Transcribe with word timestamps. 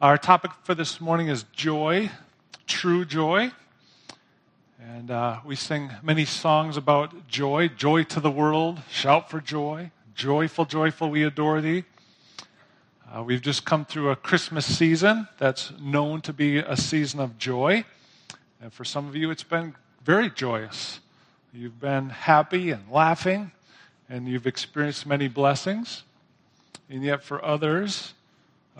Our 0.00 0.16
topic 0.16 0.52
for 0.62 0.74
this 0.74 0.98
morning 0.98 1.28
is 1.28 1.44
joy, 1.52 2.10
true 2.66 3.04
joy. 3.04 3.52
And 4.80 5.10
uh, 5.10 5.40
we 5.44 5.54
sing 5.56 5.90
many 6.02 6.24
songs 6.24 6.78
about 6.78 7.28
joy 7.28 7.68
joy 7.68 8.04
to 8.04 8.18
the 8.18 8.30
world, 8.30 8.80
shout 8.90 9.28
for 9.28 9.42
joy, 9.42 9.90
joyful, 10.14 10.64
joyful, 10.64 11.10
we 11.10 11.22
adore 11.22 11.60
thee. 11.60 11.84
Uh, 13.12 13.22
we've 13.24 13.42
just 13.42 13.66
come 13.66 13.84
through 13.84 14.08
a 14.08 14.16
Christmas 14.16 14.64
season 14.64 15.28
that's 15.36 15.70
known 15.78 16.22
to 16.22 16.32
be 16.32 16.56
a 16.56 16.78
season 16.78 17.20
of 17.20 17.36
joy. 17.36 17.84
And 18.62 18.72
for 18.72 18.86
some 18.86 19.06
of 19.06 19.14
you, 19.14 19.30
it's 19.30 19.42
been 19.42 19.74
very 20.02 20.30
joyous. 20.30 21.00
You've 21.52 21.78
been 21.78 22.08
happy 22.08 22.70
and 22.70 22.90
laughing, 22.90 23.52
and 24.08 24.26
you've 24.26 24.46
experienced 24.46 25.04
many 25.04 25.28
blessings. 25.28 26.04
And 26.88 27.04
yet, 27.04 27.22
for 27.22 27.44
others, 27.44 28.14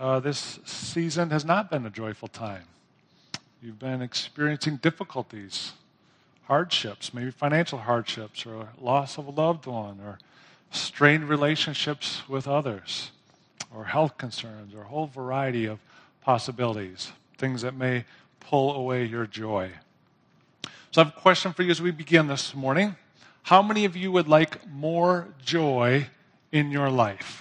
uh, 0.01 0.19
this 0.19 0.59
season 0.65 1.29
has 1.29 1.45
not 1.45 1.69
been 1.69 1.85
a 1.85 1.89
joyful 1.89 2.27
time. 2.27 2.63
You've 3.61 3.77
been 3.77 4.01
experiencing 4.01 4.77
difficulties, 4.77 5.73
hardships, 6.45 7.13
maybe 7.13 7.29
financial 7.29 7.77
hardships, 7.77 8.43
or 8.47 8.69
loss 8.81 9.19
of 9.19 9.27
a 9.27 9.29
loved 9.29 9.67
one, 9.67 9.99
or 10.03 10.17
strained 10.71 11.29
relationships 11.29 12.27
with 12.27 12.47
others, 12.47 13.11
or 13.73 13.85
health 13.85 14.17
concerns, 14.17 14.73
or 14.73 14.81
a 14.81 14.85
whole 14.85 15.05
variety 15.05 15.67
of 15.67 15.77
possibilities, 16.21 17.11
things 17.37 17.61
that 17.61 17.75
may 17.75 18.03
pull 18.39 18.73
away 18.73 19.05
your 19.05 19.27
joy. 19.27 19.69
So, 20.89 21.01
I 21.01 21.05
have 21.05 21.15
a 21.15 21.21
question 21.21 21.53
for 21.53 21.61
you 21.61 21.69
as 21.69 21.79
we 21.79 21.91
begin 21.91 22.25
this 22.25 22.55
morning. 22.55 22.95
How 23.43 23.61
many 23.61 23.85
of 23.85 23.95
you 23.95 24.11
would 24.11 24.27
like 24.27 24.67
more 24.67 25.27
joy 25.45 26.07
in 26.51 26.71
your 26.71 26.89
life? 26.89 27.40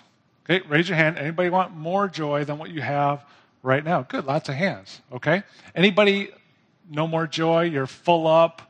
Raise 0.68 0.88
your 0.88 0.96
hand. 0.96 1.16
Anybody 1.16 1.48
want 1.48 1.76
more 1.76 2.08
joy 2.08 2.44
than 2.44 2.58
what 2.58 2.70
you 2.70 2.80
have 2.80 3.24
right 3.62 3.84
now? 3.84 4.02
Good, 4.02 4.24
lots 4.24 4.48
of 4.48 4.56
hands. 4.56 5.00
Okay. 5.12 5.44
Anybody 5.76 6.30
no 6.90 7.06
more 7.06 7.26
joy? 7.26 7.62
You're 7.62 7.86
full 7.86 8.26
up. 8.26 8.62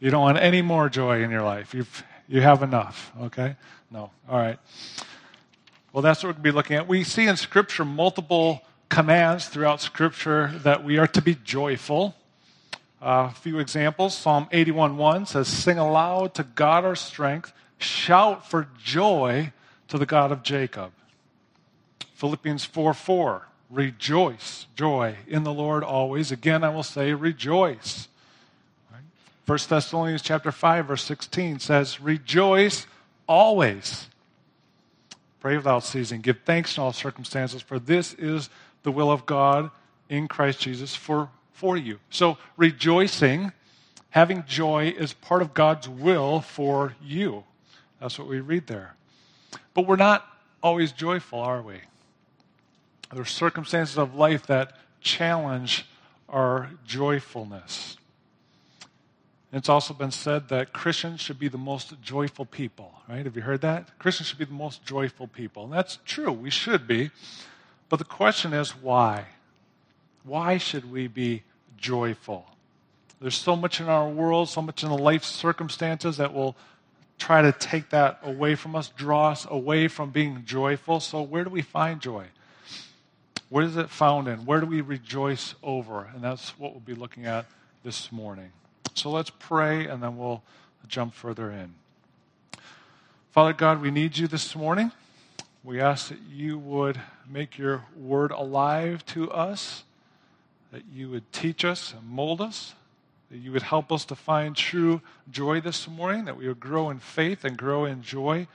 You 0.00 0.10
don't 0.10 0.22
want 0.22 0.38
any 0.38 0.60
more 0.60 0.88
joy 0.88 1.22
in 1.22 1.30
your 1.30 1.42
life. 1.42 1.72
You've 1.72 2.04
you 2.26 2.40
have 2.40 2.62
enough. 2.62 3.12
Okay. 3.22 3.56
No. 3.90 4.10
All 4.28 4.38
right. 4.38 4.58
Well, 5.92 6.02
that's 6.02 6.22
what 6.22 6.28
we're 6.28 6.32
going 6.34 6.42
to 6.44 6.50
be 6.50 6.52
looking 6.52 6.76
at. 6.76 6.86
We 6.86 7.02
see 7.02 7.26
in 7.26 7.36
Scripture 7.36 7.84
multiple 7.84 8.62
commands 8.88 9.48
throughout 9.48 9.80
Scripture 9.80 10.52
that 10.62 10.84
we 10.84 10.98
are 10.98 11.08
to 11.08 11.22
be 11.22 11.34
joyful. 11.34 12.14
Uh, 13.02 13.28
a 13.30 13.34
few 13.34 13.58
examples. 13.58 14.16
Psalm 14.16 14.46
81:1 14.52 15.26
says, 15.26 15.48
"Sing 15.48 15.78
aloud 15.78 16.34
to 16.34 16.42
God 16.42 16.84
our 16.84 16.96
strength; 16.96 17.52
shout 17.78 18.48
for 18.48 18.68
joy 18.82 19.52
to 19.88 19.98
the 19.98 20.06
God 20.06 20.32
of 20.32 20.42
Jacob." 20.42 20.92
Philippians 22.20 22.66
4 22.66 22.92
4. 22.92 23.46
Rejoice, 23.70 24.66
joy 24.76 25.16
in 25.26 25.42
the 25.42 25.52
Lord 25.52 25.82
always. 25.82 26.30
Again, 26.30 26.62
I 26.62 26.68
will 26.68 26.82
say, 26.82 27.14
rejoice. 27.14 28.08
Right? 28.92 29.00
1 29.46 29.58
Thessalonians 29.68 30.20
chapter 30.20 30.52
5, 30.52 30.86
verse 30.86 31.04
16 31.04 31.60
says, 31.60 31.98
Rejoice 31.98 32.86
always. 33.26 34.08
Pray 35.38 35.56
without 35.56 35.82
ceasing. 35.82 36.20
Give 36.20 36.36
thanks 36.44 36.76
in 36.76 36.82
all 36.82 36.92
circumstances, 36.92 37.62
for 37.62 37.78
this 37.78 38.12
is 38.14 38.50
the 38.82 38.92
will 38.92 39.10
of 39.10 39.24
God 39.24 39.70
in 40.10 40.28
Christ 40.28 40.60
Jesus 40.60 40.94
for, 40.94 41.30
for 41.52 41.78
you. 41.78 42.00
So, 42.10 42.36
rejoicing, 42.58 43.52
having 44.10 44.44
joy, 44.46 44.88
is 44.98 45.14
part 45.14 45.40
of 45.40 45.54
God's 45.54 45.88
will 45.88 46.42
for 46.42 46.94
you. 47.02 47.44
That's 47.98 48.18
what 48.18 48.28
we 48.28 48.40
read 48.40 48.66
there. 48.66 48.94
But 49.72 49.86
we're 49.86 49.96
not 49.96 50.26
always 50.62 50.92
joyful, 50.92 51.38
are 51.38 51.62
we? 51.62 51.80
There 53.12 53.22
are 53.22 53.24
circumstances 53.24 53.98
of 53.98 54.14
life 54.14 54.46
that 54.46 54.76
challenge 55.00 55.86
our 56.28 56.70
joyfulness. 56.86 57.96
It's 59.52 59.68
also 59.68 59.94
been 59.94 60.12
said 60.12 60.48
that 60.48 60.72
Christians 60.72 61.20
should 61.20 61.38
be 61.38 61.48
the 61.48 61.58
most 61.58 62.00
joyful 62.00 62.44
people, 62.44 62.94
right? 63.08 63.24
Have 63.24 63.34
you 63.34 63.42
heard 63.42 63.62
that? 63.62 63.98
Christians 63.98 64.28
should 64.28 64.38
be 64.38 64.44
the 64.44 64.52
most 64.52 64.84
joyful 64.84 65.26
people. 65.26 65.64
And 65.64 65.72
that's 65.72 65.98
true, 66.04 66.30
we 66.30 66.50
should 66.50 66.86
be. 66.86 67.10
But 67.88 67.98
the 67.98 68.04
question 68.04 68.52
is 68.52 68.70
why? 68.70 69.24
Why 70.22 70.58
should 70.58 70.90
we 70.90 71.08
be 71.08 71.42
joyful? 71.76 72.46
There's 73.20 73.36
so 73.36 73.56
much 73.56 73.80
in 73.80 73.88
our 73.88 74.08
world, 74.08 74.48
so 74.48 74.62
much 74.62 74.84
in 74.84 74.88
the 74.88 74.96
life 74.96 75.24
circumstances 75.24 76.16
that 76.18 76.32
will 76.32 76.54
try 77.18 77.42
to 77.42 77.50
take 77.52 77.90
that 77.90 78.20
away 78.22 78.54
from 78.54 78.76
us, 78.76 78.88
draw 78.88 79.30
us 79.30 79.46
away 79.50 79.88
from 79.88 80.10
being 80.10 80.44
joyful. 80.46 81.00
So, 81.00 81.22
where 81.22 81.42
do 81.42 81.50
we 81.50 81.60
find 81.60 82.00
joy? 82.00 82.26
Where 83.50 83.64
is 83.64 83.76
it 83.76 83.90
found 83.90 84.28
in? 84.28 84.46
Where 84.46 84.60
do 84.60 84.66
we 84.66 84.80
rejoice 84.80 85.56
over? 85.60 86.08
And 86.14 86.22
that's 86.22 86.50
what 86.50 86.70
we'll 86.70 86.80
be 86.80 86.94
looking 86.94 87.26
at 87.26 87.46
this 87.82 88.12
morning. 88.12 88.52
So 88.94 89.10
let's 89.10 89.30
pray 89.30 89.86
and 89.86 90.00
then 90.00 90.16
we'll 90.16 90.42
jump 90.86 91.14
further 91.14 91.50
in. 91.50 91.74
Father 93.32 93.52
God, 93.52 93.82
we 93.82 93.90
need 93.90 94.16
you 94.16 94.28
this 94.28 94.54
morning. 94.54 94.92
We 95.64 95.80
ask 95.80 96.10
that 96.10 96.20
you 96.30 96.58
would 96.58 97.00
make 97.28 97.58
your 97.58 97.84
word 97.96 98.30
alive 98.30 99.04
to 99.06 99.30
us, 99.32 99.82
that 100.70 100.82
you 100.92 101.10
would 101.10 101.30
teach 101.32 101.64
us 101.64 101.92
and 101.92 102.08
mold 102.08 102.40
us, 102.40 102.74
that 103.32 103.38
you 103.38 103.50
would 103.50 103.62
help 103.62 103.90
us 103.90 104.04
to 104.06 104.14
find 104.14 104.54
true 104.54 105.00
joy 105.28 105.60
this 105.60 105.88
morning, 105.88 106.24
that 106.26 106.36
we 106.36 106.46
would 106.46 106.60
grow 106.60 106.88
in 106.88 107.00
faith 107.00 107.44
and 107.44 107.56
grow 107.56 107.84
in 107.84 108.00
joy, 108.02 108.46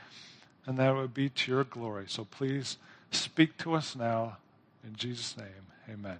and 0.65 0.77
that 0.79 0.91
it 0.91 0.95
would 0.95 1.13
be 1.13 1.27
to 1.27 1.51
your 1.51 1.63
glory. 1.65 2.05
So 2.07 2.23
please 2.23 2.77
speak 3.11 3.57
to 3.57 3.75
us 3.75 3.93
now 3.93 4.37
in 4.85 4.95
Jesus' 4.95 5.35
name, 5.37 5.47
amen. 5.89 6.17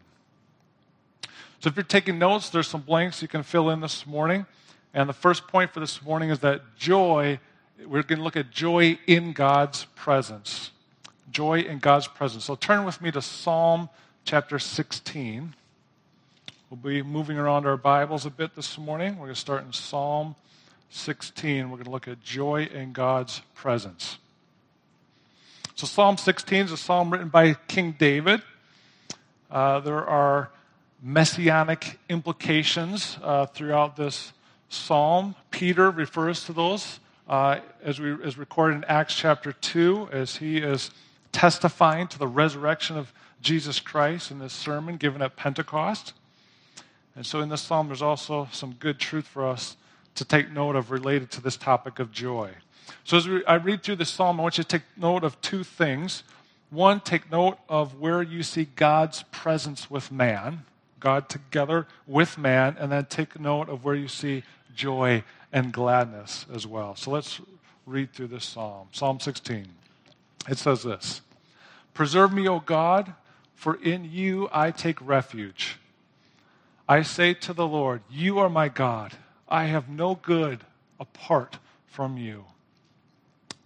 So 1.59 1.69
if 1.69 1.75
you're 1.75 1.83
taking 1.83 2.19
notes, 2.19 2.49
there's 2.49 2.67
some 2.67 2.81
blanks 2.81 3.21
you 3.21 3.27
can 3.27 3.43
fill 3.43 3.69
in 3.69 3.79
this 3.79 4.05
morning. 4.05 4.45
And 4.93 5.09
the 5.09 5.13
first 5.13 5.47
point 5.47 5.71
for 5.71 5.79
this 5.79 6.01
morning 6.01 6.29
is 6.29 6.39
that 6.39 6.61
joy, 6.77 7.39
we're 7.85 8.03
going 8.03 8.19
to 8.19 8.23
look 8.23 8.37
at 8.37 8.51
joy 8.51 8.97
in 9.07 9.33
God's 9.33 9.85
presence. 9.95 10.71
Joy 11.31 11.59
in 11.61 11.79
God's 11.79 12.07
presence. 12.07 12.45
So 12.45 12.55
turn 12.55 12.85
with 12.85 13.01
me 13.01 13.11
to 13.11 13.21
Psalm 13.21 13.89
chapter 14.25 14.57
16. 14.57 15.55
We'll 16.69 16.77
be 16.77 17.01
moving 17.01 17.37
around 17.37 17.65
our 17.65 17.77
Bibles 17.77 18.25
a 18.25 18.29
bit 18.29 18.55
this 18.55 18.77
morning. 18.77 19.13
We're 19.13 19.25
going 19.25 19.35
to 19.35 19.39
start 19.39 19.65
in 19.65 19.73
Psalm 19.73 20.35
16. 20.89 21.69
We're 21.69 21.77
going 21.77 21.85
to 21.85 21.91
look 21.91 22.07
at 22.07 22.23
joy 22.23 22.63
in 22.73 22.93
God's 22.93 23.41
presence. 23.53 24.17
So, 25.75 25.85
Psalm 25.85 26.17
16 26.17 26.65
is 26.65 26.71
a 26.71 26.77
psalm 26.77 27.11
written 27.11 27.27
by 27.27 27.55
King 27.67 27.95
David. 27.99 28.41
Uh, 29.55 29.79
there 29.79 30.05
are 30.05 30.51
messianic 31.01 31.97
implications 32.09 33.17
uh, 33.23 33.45
throughout 33.45 33.95
this 33.95 34.33
psalm. 34.67 35.33
Peter 35.49 35.91
refers 35.91 36.43
to 36.43 36.51
those 36.51 36.99
uh, 37.29 37.61
as, 37.81 37.97
we, 37.97 38.21
as 38.21 38.37
recorded 38.37 38.75
in 38.75 38.83
Acts 38.83 39.15
chapter 39.15 39.53
2, 39.53 40.09
as 40.11 40.35
he 40.35 40.57
is 40.57 40.91
testifying 41.31 42.05
to 42.05 42.19
the 42.19 42.27
resurrection 42.27 42.97
of 42.97 43.13
Jesus 43.39 43.79
Christ 43.79 44.29
in 44.29 44.39
this 44.39 44.51
sermon 44.51 44.97
given 44.97 45.21
at 45.21 45.37
Pentecost. 45.37 46.11
And 47.15 47.25
so 47.25 47.39
in 47.39 47.47
this 47.47 47.61
psalm, 47.61 47.87
there's 47.87 48.01
also 48.01 48.49
some 48.51 48.73
good 48.73 48.99
truth 48.99 49.25
for 49.25 49.47
us 49.47 49.77
to 50.15 50.25
take 50.25 50.51
note 50.51 50.75
of 50.75 50.91
related 50.91 51.31
to 51.31 51.41
this 51.41 51.55
topic 51.55 51.99
of 51.99 52.11
joy. 52.11 52.51
So 53.05 53.15
as 53.15 53.25
we, 53.25 53.45
I 53.45 53.55
read 53.55 53.83
through 53.83 53.95
this 53.95 54.09
psalm, 54.09 54.37
I 54.37 54.43
want 54.43 54.57
you 54.57 54.65
to 54.65 54.67
take 54.67 54.83
note 54.97 55.23
of 55.23 55.39
two 55.39 55.63
things. 55.63 56.23
One, 56.75 56.99
take 56.99 57.31
note 57.31 57.57
of 57.69 58.01
where 58.01 58.21
you 58.21 58.43
see 58.43 58.65
God's 58.75 59.23
presence 59.31 59.89
with 59.89 60.11
man, 60.11 60.65
God 60.99 61.29
together 61.29 61.87
with 62.05 62.37
man, 62.37 62.75
and 62.77 62.91
then 62.91 63.05
take 63.05 63.39
note 63.39 63.69
of 63.69 63.85
where 63.85 63.95
you 63.95 64.09
see 64.09 64.43
joy 64.75 65.23
and 65.53 65.71
gladness 65.71 66.45
as 66.53 66.67
well. 66.67 66.97
So 66.97 67.11
let's 67.11 67.39
read 67.85 68.11
through 68.11 68.27
this 68.27 68.43
psalm. 68.43 68.89
Psalm 68.91 69.21
16. 69.21 69.67
It 70.49 70.57
says 70.57 70.83
this 70.83 71.21
Preserve 71.93 72.33
me, 72.33 72.45
O 72.49 72.59
God, 72.59 73.13
for 73.53 73.81
in 73.81 74.03
you 74.11 74.49
I 74.51 74.71
take 74.71 74.99
refuge. 74.99 75.77
I 76.89 77.03
say 77.03 77.33
to 77.35 77.53
the 77.53 77.65
Lord, 77.65 78.01
You 78.09 78.39
are 78.39 78.49
my 78.49 78.67
God. 78.67 79.13
I 79.47 79.65
have 79.65 79.87
no 79.87 80.15
good 80.15 80.65
apart 80.99 81.57
from 81.87 82.17
you. 82.17 82.43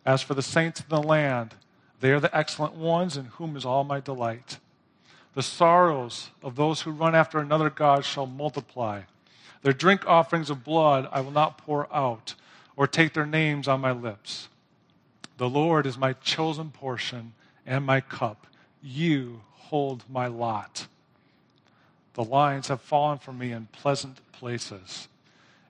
As 0.05 0.21
for 0.21 0.35
the 0.35 0.43
saints 0.43 0.81
in 0.81 0.85
the 0.89 1.01
land, 1.01 1.55
they 1.99 2.11
are 2.11 2.19
the 2.19 2.35
excellent 2.35 2.75
ones 2.75 3.17
in 3.17 3.25
whom 3.25 3.55
is 3.55 3.65
all 3.65 3.83
my 3.83 3.99
delight. 3.99 4.59
The 5.33 5.43
sorrows 5.43 6.31
of 6.41 6.55
those 6.55 6.81
who 6.81 6.91
run 6.91 7.15
after 7.15 7.39
another 7.39 7.69
God 7.69 8.05
shall 8.05 8.25
multiply. 8.25 9.01
Their 9.61 9.73
drink 9.73 10.05
offerings 10.07 10.49
of 10.49 10.63
blood 10.63 11.07
I 11.11 11.21
will 11.21 11.31
not 11.31 11.57
pour 11.57 11.93
out, 11.93 12.35
or 12.75 12.87
take 12.87 13.13
their 13.13 13.25
names 13.25 13.67
on 13.67 13.81
my 13.81 13.91
lips. 13.91 14.47
The 15.37 15.49
Lord 15.49 15.85
is 15.85 15.97
my 15.97 16.13
chosen 16.13 16.71
portion 16.71 17.33
and 17.65 17.85
my 17.85 18.01
cup. 18.01 18.47
You 18.81 19.41
hold 19.53 20.03
my 20.09 20.27
lot. 20.27 20.87
The 22.13 22.23
lines 22.23 22.69
have 22.69 22.81
fallen 22.81 23.19
for 23.19 23.31
me 23.31 23.51
in 23.51 23.67
pleasant 23.71 24.19
places. 24.31 25.07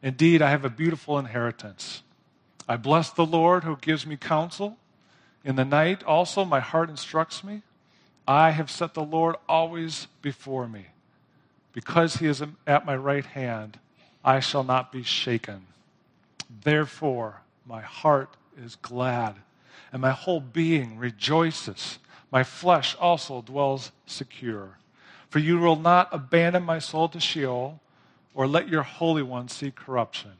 Indeed, 0.02 0.42
I 0.42 0.50
have 0.52 0.66
a 0.66 0.70
beautiful 0.70 1.20
inheritance. 1.20 2.04
I 2.68 2.78
bless 2.78 3.10
the 3.10 3.26
Lord 3.26 3.64
who 3.64 3.76
gives 3.76 4.06
me 4.06 4.16
counsel. 4.16 4.78
In 5.44 5.56
the 5.56 5.66
night 5.66 6.04
also 6.04 6.46
my 6.46 6.60
heart 6.60 6.90
instructs 6.90 7.44
me. 7.44 7.62
I 8.28 8.52
have 8.52 8.70
set 8.70 8.94
the 8.94 9.04
Lord 9.04 9.36
always 9.48 10.08
before 10.22 10.68
me. 10.68 10.88
Because 11.74 12.18
he 12.18 12.28
is 12.28 12.44
at 12.68 12.86
my 12.86 12.96
right 12.96 13.26
hand, 13.26 13.80
I 14.24 14.40
shall 14.40 14.64
not 14.64 14.92
be 14.92 15.04
shaken. 15.04 15.68
Therefore, 16.64 17.42
my 17.66 17.82
heart 17.82 18.36
is 18.62 18.76
glad, 18.76 19.36
and 19.94 20.02
my 20.02 20.12
whole 20.12 20.40
being 20.40 20.98
rejoices. 20.98 22.00
My 22.32 22.44
flesh 22.44 22.96
also 23.00 23.42
dwells 23.42 23.92
secure. 24.06 24.78
For 25.30 25.40
you 25.40 25.60
will 25.60 25.76
not 25.76 26.10
abandon 26.12 26.64
my 26.64 26.80
soul 26.80 27.08
to 27.10 27.20
Sheol, 27.20 27.80
or 28.34 28.48
let 28.48 28.68
your 28.68 28.84
Holy 28.84 29.24
One 29.24 29.48
see 29.48 29.72
corruption. 29.72 30.32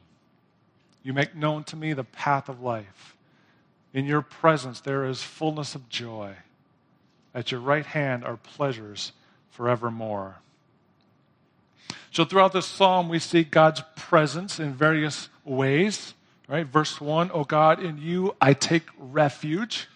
You 1.02 1.12
make 1.12 1.34
known 1.34 1.64
to 1.64 1.76
me 1.76 1.92
the 1.92 2.04
path 2.04 2.48
of 2.48 2.60
life. 2.60 3.16
In 3.92 4.06
your 4.06 4.22
presence 4.22 4.80
there 4.80 5.04
is 5.04 5.22
fullness 5.22 5.74
of 5.74 5.88
joy. 5.88 6.34
At 7.34 7.50
your 7.50 7.60
right 7.60 7.86
hand 7.86 8.24
are 8.24 8.36
pleasures 8.36 9.12
forevermore. 9.50 10.36
So 12.12 12.24
throughout 12.24 12.52
this 12.52 12.66
psalm, 12.66 13.08
we 13.08 13.18
see 13.18 13.44
God's 13.44 13.82
presence 13.94 14.58
in 14.58 14.74
various 14.74 15.28
ways. 15.44 16.14
Right? 16.48 16.66
Verse 16.66 17.00
1, 17.00 17.30
O 17.32 17.44
God, 17.44 17.80
in 17.80 17.98
you 17.98 18.34
I 18.40 18.54
take 18.54 18.88
refuge. 18.98 19.86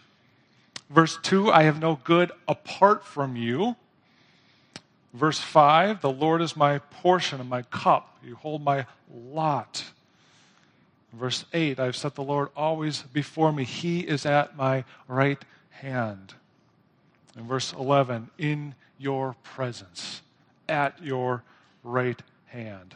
Verse 0.89 1.19
2, 1.23 1.51
I 1.51 1.65
have 1.65 1.81
no 1.81 1.99
good 2.05 2.31
apart 2.47 3.05
from 3.05 3.35
you. 3.35 3.75
Verse 5.13 5.41
5, 5.41 6.01
the 6.01 6.13
Lord 6.13 6.43
is 6.43 6.57
my 6.57 6.79
portion 6.79 7.41
and 7.41 7.51
my 7.51 7.63
cup. 7.63 8.19
You 8.25 8.37
hold 8.37 8.63
my 8.63 8.87
lot. 9.13 9.85
Verse 11.19 11.45
8, 11.53 11.79
I've 11.79 11.97
set 11.97 12.15
the 12.15 12.23
Lord 12.23 12.49
always 12.57 13.03
before 13.03 13.53
me. 13.53 13.65
He 13.65 14.01
is 14.01 14.27
at 14.27 14.57
my 14.57 14.85
right 15.09 15.43
hand. 15.71 16.35
And 17.37 17.47
verse 17.47 17.73
11, 17.73 18.31
in 18.39 18.75
your 18.99 19.37
presence, 19.43 20.23
at 20.69 21.03
your 21.03 21.43
right 21.83 22.21
hand. 22.47 22.95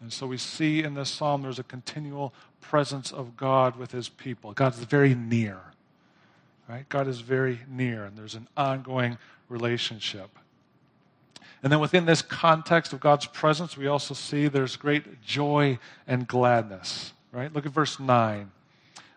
And 0.00 0.12
so 0.12 0.26
we 0.26 0.36
see 0.36 0.82
in 0.82 0.94
this 0.94 1.10
psalm 1.10 1.42
there's 1.42 1.58
a 1.58 1.64
continual 1.64 2.32
presence 2.60 3.12
of 3.12 3.36
God 3.36 3.76
with 3.76 3.92
his 3.92 4.08
people. 4.08 4.52
God 4.52 4.74
is 4.74 4.80
very 4.80 5.14
near. 5.14 5.60
Right? 6.68 6.88
God 6.88 7.08
is 7.08 7.20
very 7.20 7.60
near, 7.68 8.04
and 8.04 8.16
there's 8.16 8.36
an 8.36 8.46
ongoing 8.56 9.18
relationship. 9.48 10.30
And 11.62 11.72
then 11.72 11.80
within 11.80 12.06
this 12.06 12.22
context 12.22 12.92
of 12.92 13.00
God's 13.00 13.26
presence, 13.26 13.76
we 13.76 13.86
also 13.86 14.14
see 14.14 14.46
there's 14.48 14.76
great 14.76 15.20
joy 15.20 15.78
and 16.06 16.26
gladness. 16.26 17.12
Right? 17.32 17.52
Look 17.52 17.66
at 17.66 17.72
verse 17.72 18.00
9. 18.00 18.50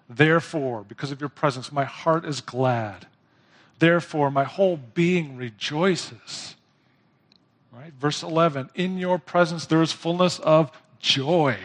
Therefore, 0.09 0.83
because 0.87 1.11
of 1.11 1.19
your 1.19 1.29
presence, 1.29 1.71
my 1.71 1.85
heart 1.85 2.25
is 2.25 2.41
glad. 2.41 3.07
Therefore, 3.79 4.29
my 4.29 4.43
whole 4.43 4.77
being 4.77 5.35
rejoices. 5.35 6.55
Right? 7.71 7.93
Verse 7.99 8.21
11 8.23 8.69
In 8.75 8.97
your 8.97 9.17
presence 9.17 9.65
there 9.65 9.81
is 9.81 9.91
fullness 9.91 10.39
of 10.39 10.71
joy. 10.99 11.57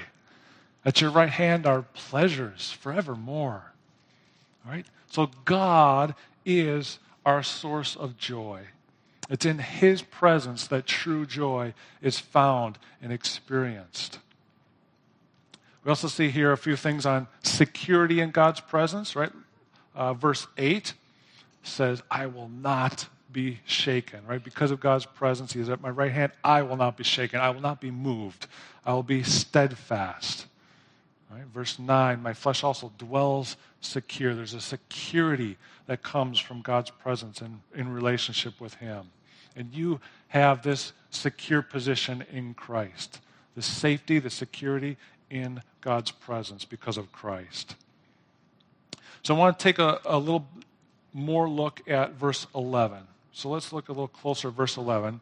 At 0.85 1.01
your 1.01 1.11
right 1.11 1.29
hand 1.29 1.67
are 1.67 1.83
pleasures 1.83 2.73
forevermore. 2.73 3.73
Right? 4.67 4.87
So 5.11 5.31
God 5.45 6.15
is 6.45 6.99
our 7.27 7.43
source 7.43 7.95
of 7.95 8.17
joy. 8.17 8.63
It's 9.29 9.45
in 9.45 9.59
His 9.59 10.01
presence 10.01 10.67
that 10.69 10.87
true 10.87 11.27
joy 11.27 11.75
is 12.01 12.19
found 12.19 12.79
and 13.03 13.13
experienced. 13.13 14.19
We 15.85 15.91
also 15.91 16.09
see 16.09 16.31
here 16.31 16.53
a 16.53 16.57
few 16.57 16.77
things 16.77 17.07
on 17.07 17.29
security 17.43 18.21
in 18.21 18.31
God's 18.31 18.61
presence, 18.61 19.15
right? 19.15 19.33
Uh, 19.95 20.15
verse 20.15 20.47
8 20.57 20.93
says, 21.63 22.03
I 22.11 22.27
will 22.27 22.49
not 22.49 23.09
be 23.31 23.61
shaken, 23.65 24.21
right? 24.27 24.43
Because 24.43 24.71
of 24.71 24.81
God's 24.81 25.07
presence, 25.07 25.53
He 25.53 25.61
is 25.61 25.69
at 25.69 25.81
my 25.81 25.91
right 25.91 26.13
hand. 26.13 26.33
I 26.43 26.63
will 26.63 26.77
not 26.77 26.97
be 26.97 27.05
shaken. 27.05 27.41
I 27.41 27.51
will 27.51 27.61
not 27.61 27.81
be 27.81 27.91
moved. 27.91 28.47
I 28.85 28.93
will 28.93 29.03
be 29.03 29.23
steadfast. 29.23 30.47
Right? 31.31 31.45
Verse 31.53 31.79
9, 31.79 32.23
my 32.23 32.33
flesh 32.33 32.65
also 32.65 32.91
dwells 32.97 33.57
secure. 33.81 34.35
There's 34.35 34.55
a 34.55 34.61
security 34.61 35.59
that 35.87 36.03
comes 36.03 36.39
from 36.39 36.63
God's 36.63 36.91
presence 36.91 37.43
and 37.43 37.61
in 37.75 37.93
relationship 37.93 38.61
with 38.61 38.75
Him. 38.75 39.11
And 39.55 39.75
you 39.75 40.01
have 40.29 40.63
this 40.63 40.93
secure 41.11 41.63
position 41.63 42.25
in 42.33 42.55
Christ 42.55 43.21
the 43.55 43.63
safety, 43.63 44.21
the 44.21 44.31
security 44.31 44.97
in 45.31 45.63
God's 45.81 46.11
presence 46.11 46.65
because 46.65 46.97
of 46.97 47.13
Christ. 47.13 47.77
So 49.23 49.35
I 49.35 49.39
want 49.39 49.59
to 49.59 49.63
take 49.63 49.79
a, 49.79 50.01
a 50.05 50.19
little 50.19 50.47
more 51.13 51.49
look 51.49 51.83
at 51.89 52.15
verse 52.15 52.47
11. 52.55 52.99
So 53.33 53.49
let's 53.49 53.73
look 53.73 53.89
a 53.89 53.93
little 53.93 54.09
closer 54.09 54.51
verse 54.51 54.77
11. 54.77 55.21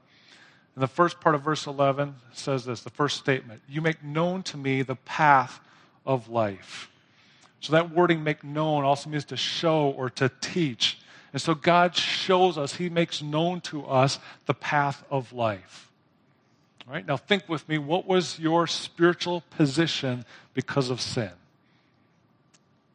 And 0.76 0.82
the 0.82 0.88
first 0.88 1.20
part 1.20 1.35
of 1.35 1.43
verse 1.43 1.67
11 1.67 2.14
says 2.32 2.64
this 2.64 2.82
the 2.82 2.91
first 2.91 3.19
statement 3.19 3.62
You 3.69 3.81
make 3.81 4.05
known 4.05 4.43
to 4.44 4.56
me 4.56 4.82
the 4.82 4.97
path 4.97 5.61
of 6.05 6.29
life. 6.29 6.91
So 7.61 7.73
that 7.73 7.91
wording, 7.91 8.23
make 8.23 8.44
known, 8.44 8.85
also 8.85 9.11
means 9.11 9.25
to 9.26 9.37
show 9.37 9.91
or 9.91 10.11
to 10.11 10.31
teach. 10.41 10.99
And 11.32 11.43
so 11.43 11.55
God 11.55 11.97
shows 11.97 12.56
us, 12.56 12.75
He 12.75 12.88
makes 12.88 13.23
known 13.23 13.61
to 13.62 13.85
us 13.87 14.19
the 14.47 14.55
path 14.55 15.05
of 15.11 15.32
life. 15.32 15.85
All 16.86 16.94
right, 16.94 17.06
now 17.06 17.16
think 17.16 17.48
with 17.48 17.68
me 17.68 17.78
what 17.78 18.06
was 18.06 18.38
your 18.38 18.66
spiritual 18.66 19.42
position 19.50 20.24
because 20.54 20.90
of 20.90 21.00
sin? 21.00 21.30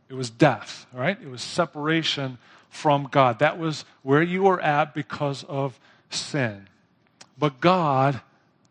It 0.10 0.14
was 0.14 0.30
death, 0.30 0.86
right? 0.94 1.18
It 1.22 1.30
was 1.30 1.42
separation 1.42 2.38
from 2.70 3.08
God. 3.12 3.40
That 3.40 3.58
was 3.60 3.86
where 4.04 4.22
you 4.22 4.44
were 4.44 4.62
at 4.62 4.94
because 4.94 5.44
of 5.46 5.80
sin. 6.10 6.68
But 7.38 7.60
God 7.60 8.22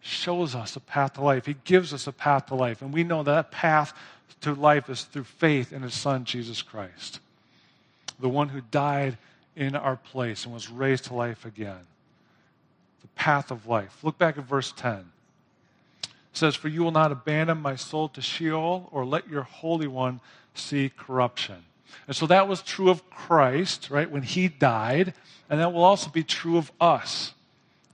shows 0.01 0.55
us 0.55 0.77
a 0.77 0.81
path 0.81 1.15
to 1.15 1.23
life. 1.23 1.47
He 1.47 1.57
gives 1.65 1.93
us 1.93 2.07
a 2.07 2.13
path 2.13 2.47
to 2.47 2.55
life. 2.55 2.83
And 2.83 2.93
we 2.93 3.05
know 3.05 3.23
that 3.23 3.51
path 3.51 3.93
to 4.43 4.55
life 4.55 4.89
is 4.89 5.05
through 5.05 5.25
faith 5.25 5.73
in 5.73 5.83
His 5.83 5.95
Son, 5.95 6.25
Jesus 6.25 6.63
Christ, 6.63 7.21
the 8.19 8.29
one 8.29 8.49
who 8.49 8.63
died 8.71 9.19
in 9.57 9.77
our 9.77 9.97
place 9.97 10.45
and 10.45 10.55
was 10.55 10.71
raised 10.71 11.07
to 11.07 11.15
life 11.15 11.45
again. 11.45 11.87
Path 13.21 13.51
of 13.51 13.67
life. 13.67 14.03
Look 14.03 14.17
back 14.17 14.39
at 14.39 14.45
verse 14.45 14.73
10. 14.73 14.95
It 14.95 16.09
says, 16.33 16.57
For 16.57 16.69
you 16.69 16.83
will 16.83 16.91
not 16.91 17.13
abandon 17.13 17.59
my 17.59 17.77
soul 17.77 18.09
to 18.09 18.23
Sheol 18.23 18.89
or 18.91 19.05
let 19.05 19.29
your 19.29 19.43
Holy 19.43 19.87
One 19.87 20.21
see 20.55 20.91
corruption. 20.97 21.57
And 22.07 22.17
so 22.17 22.27
that 22.29 22.49
was 22.49 22.63
true 22.63 22.89
of 22.89 23.11
Christ, 23.11 23.91
right, 23.91 24.11
when 24.11 24.23
he 24.23 24.49
died, 24.49 25.13
and 25.51 25.61
that 25.61 25.75
will 25.75 25.85
also 25.85 26.09
be 26.09 26.23
true 26.23 26.57
of 26.57 26.73
us. 26.81 27.35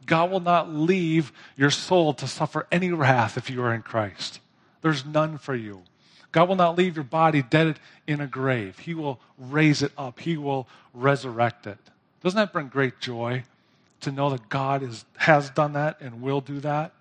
God 0.07 0.31
will 0.31 0.39
not 0.39 0.73
leave 0.73 1.33
your 1.57 1.73
soul 1.73 2.15
to 2.15 2.29
suffer 2.29 2.69
any 2.71 2.93
wrath 2.93 3.37
if 3.37 3.51
you 3.51 3.61
are 3.65 3.75
in 3.75 3.83
Christ. 3.83 4.39
There's 4.81 5.05
none 5.05 5.39
for 5.39 5.57
you. 5.57 5.83
God 6.31 6.49
will 6.49 6.55
not 6.55 6.79
leave 6.79 6.95
your 6.95 7.03
body 7.05 7.43
dead 7.43 7.81
in 8.07 8.21
a 8.21 8.29
grave. 8.29 8.79
He 8.79 8.95
will 8.95 9.19
raise 9.37 9.83
it 9.83 9.91
up, 9.99 10.21
He 10.21 10.37
will 10.37 10.69
resurrect 10.95 11.67
it. 11.67 11.79
Doesn't 12.23 12.37
that 12.37 12.53
bring 12.53 12.69
great 12.69 13.01
joy 13.01 13.43
to 14.01 14.13
know 14.13 14.31
that 14.31 14.49
God 14.49 14.83
is, 14.83 15.05
has 15.17 15.51
done 15.51 15.73
that 15.75 16.01
and 16.01 16.23
will 16.23 16.41
do 16.41 16.61
that? 16.61 16.93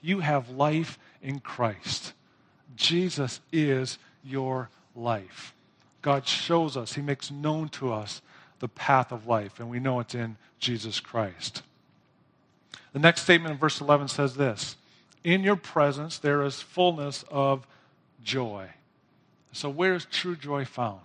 You 0.00 0.20
have 0.20 0.50
life 0.50 0.98
in 1.22 1.40
Christ. 1.40 2.12
Jesus 2.76 3.40
is 3.52 3.98
your 4.22 4.68
life. 4.94 5.54
God 6.02 6.26
shows 6.26 6.76
us, 6.76 6.92
He 6.94 7.02
makes 7.02 7.30
known 7.30 7.68
to 7.70 7.92
us 7.92 8.20
the 8.58 8.68
path 8.68 9.12
of 9.12 9.26
life, 9.26 9.60
and 9.60 9.70
we 9.70 9.78
know 9.78 10.00
it's 10.00 10.14
in 10.14 10.36
Jesus 10.58 11.00
Christ. 11.00 11.62
The 12.92 12.98
next 12.98 13.22
statement 13.22 13.52
in 13.52 13.58
verse 13.58 13.80
11 13.80 14.08
says 14.08 14.34
this 14.36 14.76
In 15.22 15.42
your 15.42 15.56
presence 15.56 16.18
there 16.18 16.42
is 16.42 16.60
fullness 16.60 17.24
of 17.30 17.66
joy. 18.22 18.68
So, 19.52 19.68
where 19.70 19.94
is 19.94 20.04
true 20.06 20.36
joy 20.36 20.64
found? 20.64 21.00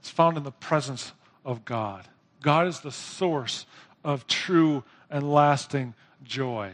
It's 0.00 0.10
found 0.10 0.36
in 0.36 0.42
the 0.42 0.50
presence 0.50 1.12
of 1.44 1.64
God. 1.64 2.06
God 2.42 2.66
is 2.66 2.80
the 2.80 2.92
source 2.92 3.66
of 4.04 4.26
true 4.26 4.84
and 5.10 5.32
lasting 5.32 5.94
joy. 6.24 6.72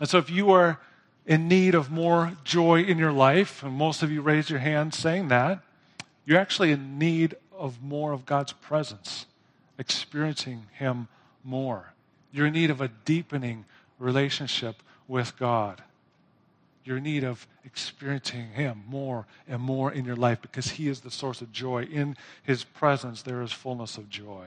And 0.00 0.08
so, 0.08 0.18
if 0.18 0.30
you 0.30 0.50
are 0.50 0.80
in 1.26 1.48
need 1.48 1.74
of 1.74 1.90
more 1.90 2.32
joy 2.44 2.82
in 2.82 2.98
your 2.98 3.12
life, 3.12 3.62
and 3.62 3.72
most 3.72 4.02
of 4.02 4.10
you 4.10 4.22
raise 4.22 4.50
your 4.50 4.60
hand 4.60 4.94
saying 4.94 5.28
that, 5.28 5.60
you're 6.24 6.38
actually 6.38 6.72
in 6.72 6.98
need 6.98 7.36
of 7.56 7.82
more 7.82 8.12
of 8.12 8.26
God's 8.26 8.52
presence, 8.52 9.26
experiencing 9.78 10.66
Him 10.72 11.08
more. 11.42 11.92
You're 12.32 12.46
in 12.46 12.52
need 12.52 12.70
of 12.70 12.80
a 12.80 12.88
deepening 12.88 13.64
relationship 13.98 14.82
with 15.08 15.36
God. 15.38 15.82
You're 16.86 16.98
in 16.98 17.02
need 17.02 17.24
of 17.24 17.46
experiencing 17.64 18.50
Him 18.50 18.84
more 18.86 19.26
and 19.48 19.60
more 19.60 19.92
in 19.92 20.04
your 20.04 20.14
life 20.14 20.40
because 20.40 20.70
He 20.70 20.88
is 20.88 21.00
the 21.00 21.10
source 21.10 21.42
of 21.42 21.50
joy. 21.50 21.82
In 21.84 22.16
His 22.44 22.62
presence, 22.62 23.22
there 23.22 23.42
is 23.42 23.50
fullness 23.50 23.98
of 23.98 24.08
joy. 24.08 24.46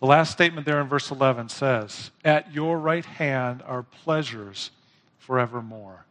The 0.00 0.06
last 0.06 0.32
statement 0.32 0.66
there 0.66 0.80
in 0.80 0.88
verse 0.88 1.12
11 1.12 1.48
says, 1.48 2.10
At 2.24 2.52
your 2.52 2.76
right 2.76 3.04
hand 3.04 3.62
are 3.64 3.84
pleasures 3.84 4.72
forevermore. 5.18 6.06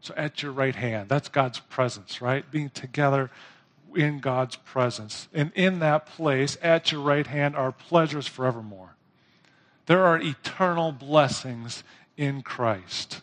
So 0.00 0.14
at 0.16 0.44
your 0.44 0.52
right 0.52 0.76
hand, 0.76 1.08
that's 1.08 1.28
God's 1.28 1.58
presence, 1.58 2.22
right? 2.22 2.48
Being 2.52 2.70
together 2.70 3.32
in 3.96 4.20
God's 4.20 4.54
presence. 4.54 5.26
And 5.34 5.50
in 5.56 5.80
that 5.80 6.06
place, 6.06 6.56
at 6.62 6.92
your 6.92 7.00
right 7.00 7.26
hand, 7.26 7.56
are 7.56 7.72
pleasures 7.72 8.28
forevermore. 8.28 8.94
There 9.86 10.04
are 10.04 10.20
eternal 10.20 10.92
blessings 10.92 11.82
in 12.16 12.42
Christ. 12.42 13.22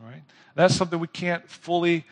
All 0.00 0.10
right? 0.10 0.22
That's 0.54 0.74
something 0.74 0.98
we 0.98 1.06
can't 1.08 1.48
fully 1.48 2.04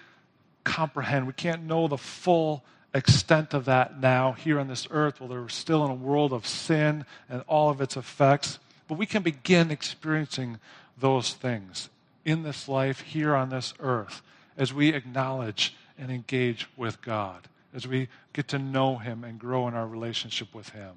comprehend. 0.65 1.27
We 1.27 1.33
can't 1.33 1.65
know 1.65 1.89
the 1.89 1.99
full 1.99 2.65
extent 2.95 3.55
of 3.55 3.67
that 3.67 4.01
now 4.01 4.33
here 4.33 4.59
on 4.59 4.69
this 4.69 4.89
earth 4.91 5.21
while 5.21 5.29
we're 5.29 5.49
still 5.49 5.85
in 5.85 5.91
a 5.91 5.95
world 5.95 6.33
of 6.33 6.47
sin 6.47 7.05
and 7.29 7.43
all 7.47 7.71
of 7.71 7.81
its 7.81 7.97
effects. 7.97 8.59
But 8.89 8.99
we 8.99 9.07
can 9.07 9.23
begin 9.23 9.71
experiencing 9.71 10.59
those 10.99 11.33
things 11.35 11.89
in 12.25 12.43
this 12.43 12.69
life 12.69 13.01
here 13.01 13.35
on 13.35 13.51
this 13.51 13.75
earth 13.81 14.23
as 14.57 14.73
we 14.73 14.89
acknowledge 14.91 15.75
and 15.99 16.11
engage 16.11 16.69
with 16.77 17.01
God, 17.03 17.49
as 17.75 17.87
we 17.87 18.09
get 18.33 18.49
to 18.49 18.59
know 18.59 18.97
Him 18.97 19.25
and 19.25 19.39
grow 19.39 19.69
in 19.69 19.75
our 19.75 19.87
relationship 19.87 20.55
with 20.55 20.71
Him. 20.71 20.95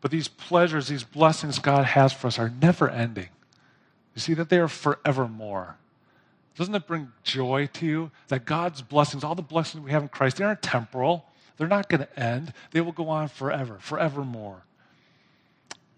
But 0.00 0.10
these 0.10 0.28
pleasures, 0.28 0.88
these 0.88 1.04
blessings 1.04 1.58
God 1.58 1.84
has 1.84 2.12
for 2.12 2.28
us 2.28 2.38
are 2.38 2.52
never 2.62 2.88
ending. 2.88 3.28
You 4.14 4.20
see 4.20 4.34
that 4.34 4.48
they 4.48 4.58
are 4.58 4.68
forevermore. 4.68 5.76
Doesn't 6.56 6.74
it 6.74 6.86
bring 6.86 7.12
joy 7.22 7.68
to 7.74 7.86
you 7.86 8.10
that 8.28 8.44
God's 8.44 8.82
blessings, 8.82 9.24
all 9.24 9.34
the 9.34 9.42
blessings 9.42 9.84
we 9.84 9.92
have 9.92 10.02
in 10.02 10.08
Christ, 10.08 10.36
they 10.36 10.44
aren't 10.44 10.62
temporal. 10.62 11.24
They're 11.56 11.68
not 11.68 11.88
going 11.88 12.00
to 12.00 12.20
end. 12.20 12.52
They 12.72 12.80
will 12.80 12.92
go 12.92 13.08
on 13.08 13.28
forever, 13.28 13.78
forevermore. 13.80 14.62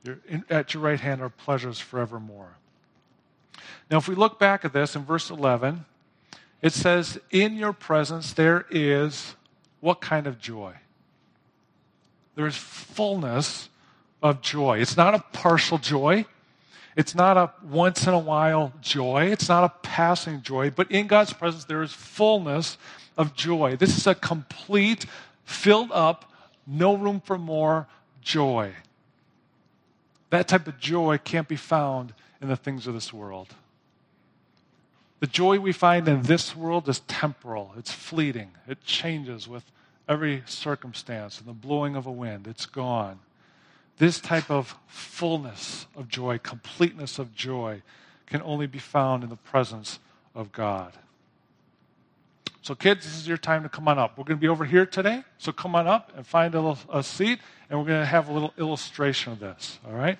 In, 0.04 0.44
at 0.50 0.74
your 0.74 0.82
right 0.82 1.00
hand 1.00 1.20
are 1.22 1.28
pleasures 1.28 1.78
forevermore. 1.78 2.56
Now, 3.90 3.98
if 3.98 4.08
we 4.08 4.14
look 4.14 4.38
back 4.38 4.64
at 4.64 4.72
this 4.72 4.96
in 4.96 5.04
verse 5.04 5.30
11, 5.30 5.84
it 6.60 6.72
says, 6.72 7.18
In 7.30 7.56
your 7.56 7.72
presence 7.72 8.32
there 8.32 8.66
is 8.70 9.34
what 9.80 10.00
kind 10.00 10.26
of 10.26 10.38
joy? 10.38 10.74
There 12.34 12.46
is 12.46 12.56
fullness 12.56 13.68
of 14.22 14.40
joy. 14.40 14.78
It's 14.78 14.96
not 14.96 15.14
a 15.14 15.24
partial 15.32 15.78
joy. 15.78 16.24
It's 16.96 17.14
not 17.14 17.36
a 17.36 17.52
once 17.64 18.06
in 18.06 18.12
a 18.12 18.18
while 18.18 18.72
joy. 18.80 19.26
It's 19.26 19.48
not 19.48 19.64
a 19.64 19.68
passing 19.86 20.42
joy. 20.42 20.70
But 20.70 20.90
in 20.90 21.06
God's 21.06 21.32
presence, 21.32 21.64
there 21.64 21.82
is 21.82 21.92
fullness 21.92 22.76
of 23.16 23.34
joy. 23.34 23.76
This 23.76 23.96
is 23.96 24.06
a 24.06 24.14
complete, 24.14 25.06
filled 25.44 25.90
up, 25.92 26.30
no 26.66 26.94
room 26.94 27.20
for 27.20 27.38
more 27.38 27.86
joy. 28.20 28.72
That 30.30 30.48
type 30.48 30.66
of 30.66 30.78
joy 30.78 31.18
can't 31.18 31.48
be 31.48 31.56
found 31.56 32.14
in 32.40 32.48
the 32.48 32.56
things 32.56 32.86
of 32.86 32.94
this 32.94 33.12
world. 33.12 33.48
The 35.20 35.26
joy 35.26 35.60
we 35.60 35.72
find 35.72 36.08
in 36.08 36.22
this 36.22 36.56
world 36.56 36.88
is 36.88 37.00
temporal, 37.00 37.72
it's 37.78 37.92
fleeting, 37.92 38.50
it 38.66 38.82
changes 38.82 39.46
with 39.46 39.62
every 40.08 40.42
circumstance 40.46 41.38
and 41.38 41.46
the 41.46 41.52
blowing 41.52 41.94
of 41.94 42.06
a 42.06 42.10
wind, 42.10 42.48
it's 42.48 42.66
gone. 42.66 43.20
This 43.98 44.20
type 44.20 44.50
of 44.50 44.76
fullness 44.86 45.86
of 45.94 46.08
joy, 46.08 46.38
completeness 46.38 47.18
of 47.18 47.34
joy, 47.34 47.82
can 48.26 48.42
only 48.42 48.66
be 48.66 48.78
found 48.78 49.22
in 49.22 49.30
the 49.30 49.36
presence 49.36 49.98
of 50.34 50.52
God. 50.52 50.94
So, 52.62 52.74
kids, 52.76 53.04
this 53.04 53.16
is 53.16 53.26
your 53.26 53.36
time 53.36 53.64
to 53.64 53.68
come 53.68 53.88
on 53.88 53.98
up. 53.98 54.16
We're 54.16 54.24
going 54.24 54.38
to 54.38 54.40
be 54.40 54.48
over 54.48 54.64
here 54.64 54.86
today, 54.86 55.24
so 55.36 55.50
come 55.50 55.74
on 55.74 55.88
up 55.88 56.12
and 56.16 56.24
find 56.24 56.54
a, 56.54 56.60
little, 56.60 56.78
a 56.92 57.02
seat, 57.02 57.40
and 57.68 57.78
we're 57.78 57.86
going 57.86 58.00
to 58.00 58.06
have 58.06 58.28
a 58.28 58.32
little 58.32 58.54
illustration 58.56 59.32
of 59.32 59.40
this, 59.40 59.80
all 59.84 59.92
right? 59.92 60.18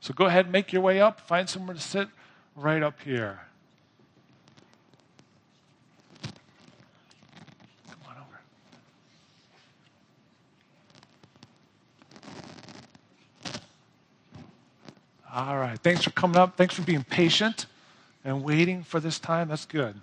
So, 0.00 0.14
go 0.14 0.24
ahead, 0.24 0.50
make 0.50 0.72
your 0.72 0.80
way 0.82 1.00
up, 1.00 1.20
find 1.20 1.48
somewhere 1.48 1.74
to 1.74 1.80
sit 1.80 2.08
right 2.56 2.82
up 2.82 3.00
here. 3.02 3.40
All 15.34 15.58
right. 15.58 15.76
Thanks 15.76 16.04
for 16.04 16.10
coming 16.10 16.36
up. 16.36 16.56
Thanks 16.56 16.76
for 16.76 16.82
being 16.82 17.02
patient 17.02 17.66
and 18.24 18.44
waiting 18.44 18.84
for 18.84 19.00
this 19.00 19.18
time. 19.18 19.48
That's 19.48 19.66
good. 19.66 19.96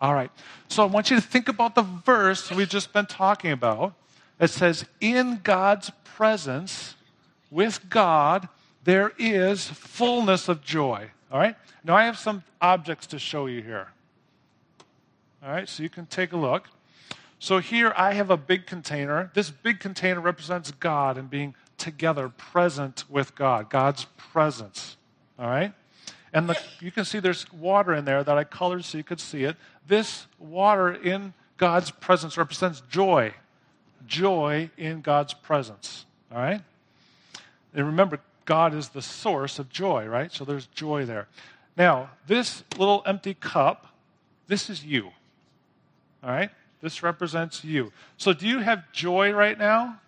All 0.00 0.12
right. 0.12 0.32
So 0.66 0.82
I 0.82 0.86
want 0.86 1.08
you 1.08 1.16
to 1.16 1.22
think 1.22 1.48
about 1.48 1.76
the 1.76 1.82
verse 1.82 2.50
we've 2.50 2.68
just 2.68 2.92
been 2.92 3.06
talking 3.06 3.52
about. 3.52 3.94
It 4.40 4.48
says, 4.48 4.86
In 5.00 5.38
God's 5.44 5.92
presence, 6.02 6.96
with 7.48 7.88
God, 7.88 8.48
there 8.82 9.12
is 9.18 9.68
fullness 9.68 10.48
of 10.48 10.64
joy. 10.64 11.08
All 11.30 11.38
right. 11.38 11.54
Now 11.84 11.94
I 11.94 12.06
have 12.06 12.18
some 12.18 12.42
objects 12.60 13.06
to 13.08 13.20
show 13.20 13.46
you 13.46 13.62
here. 13.62 13.86
All 15.44 15.52
right. 15.52 15.68
So 15.68 15.84
you 15.84 15.88
can 15.88 16.06
take 16.06 16.32
a 16.32 16.36
look. 16.36 16.68
So 17.38 17.60
here 17.60 17.92
I 17.96 18.14
have 18.14 18.30
a 18.30 18.36
big 18.36 18.66
container. 18.66 19.30
This 19.34 19.48
big 19.48 19.78
container 19.78 20.20
represents 20.20 20.72
God 20.72 21.16
and 21.16 21.30
being 21.30 21.54
together, 21.90 22.28
present 22.28 23.04
with 23.08 23.34
God, 23.34 23.70
God's 23.70 24.04
presence. 24.32 24.96
All 25.38 25.48
right? 25.48 25.72
And 26.34 26.48
the, 26.48 26.60
you 26.80 26.90
can 26.90 27.06
see 27.06 27.18
there's 27.18 27.50
water 27.52 27.94
in 27.94 28.04
there 28.04 28.22
that 28.22 28.36
I 28.36 28.44
colored 28.44 28.84
so 28.84 28.98
you 28.98 29.04
could 29.04 29.20
see 29.20 29.44
it. 29.44 29.56
This 29.86 30.26
water 30.38 30.92
in 30.92 31.32
God's 31.56 31.90
presence 31.90 32.36
represents 32.36 32.82
joy. 32.90 33.32
Joy 34.06 34.70
in 34.76 35.00
God's 35.00 35.32
presence. 35.32 36.04
All 36.30 36.38
right? 36.38 36.60
And 37.72 37.86
remember, 37.86 38.20
God 38.44 38.74
is 38.74 38.90
the 38.90 39.02
source 39.02 39.58
of 39.58 39.70
joy, 39.70 40.06
right? 40.06 40.30
So 40.30 40.44
there's 40.44 40.66
joy 40.66 41.06
there. 41.06 41.26
Now, 41.76 42.10
this 42.26 42.64
little 42.76 43.02
empty 43.06 43.34
cup, 43.34 43.86
this 44.46 44.68
is 44.68 44.84
you. 44.84 45.06
All 46.22 46.30
right? 46.30 46.50
This 46.82 47.02
represents 47.02 47.64
you. 47.64 47.92
So 48.18 48.32
do 48.34 48.46
you 48.46 48.58
have 48.58 48.92
joy 48.92 49.32
right 49.32 49.58
now? 49.58 49.98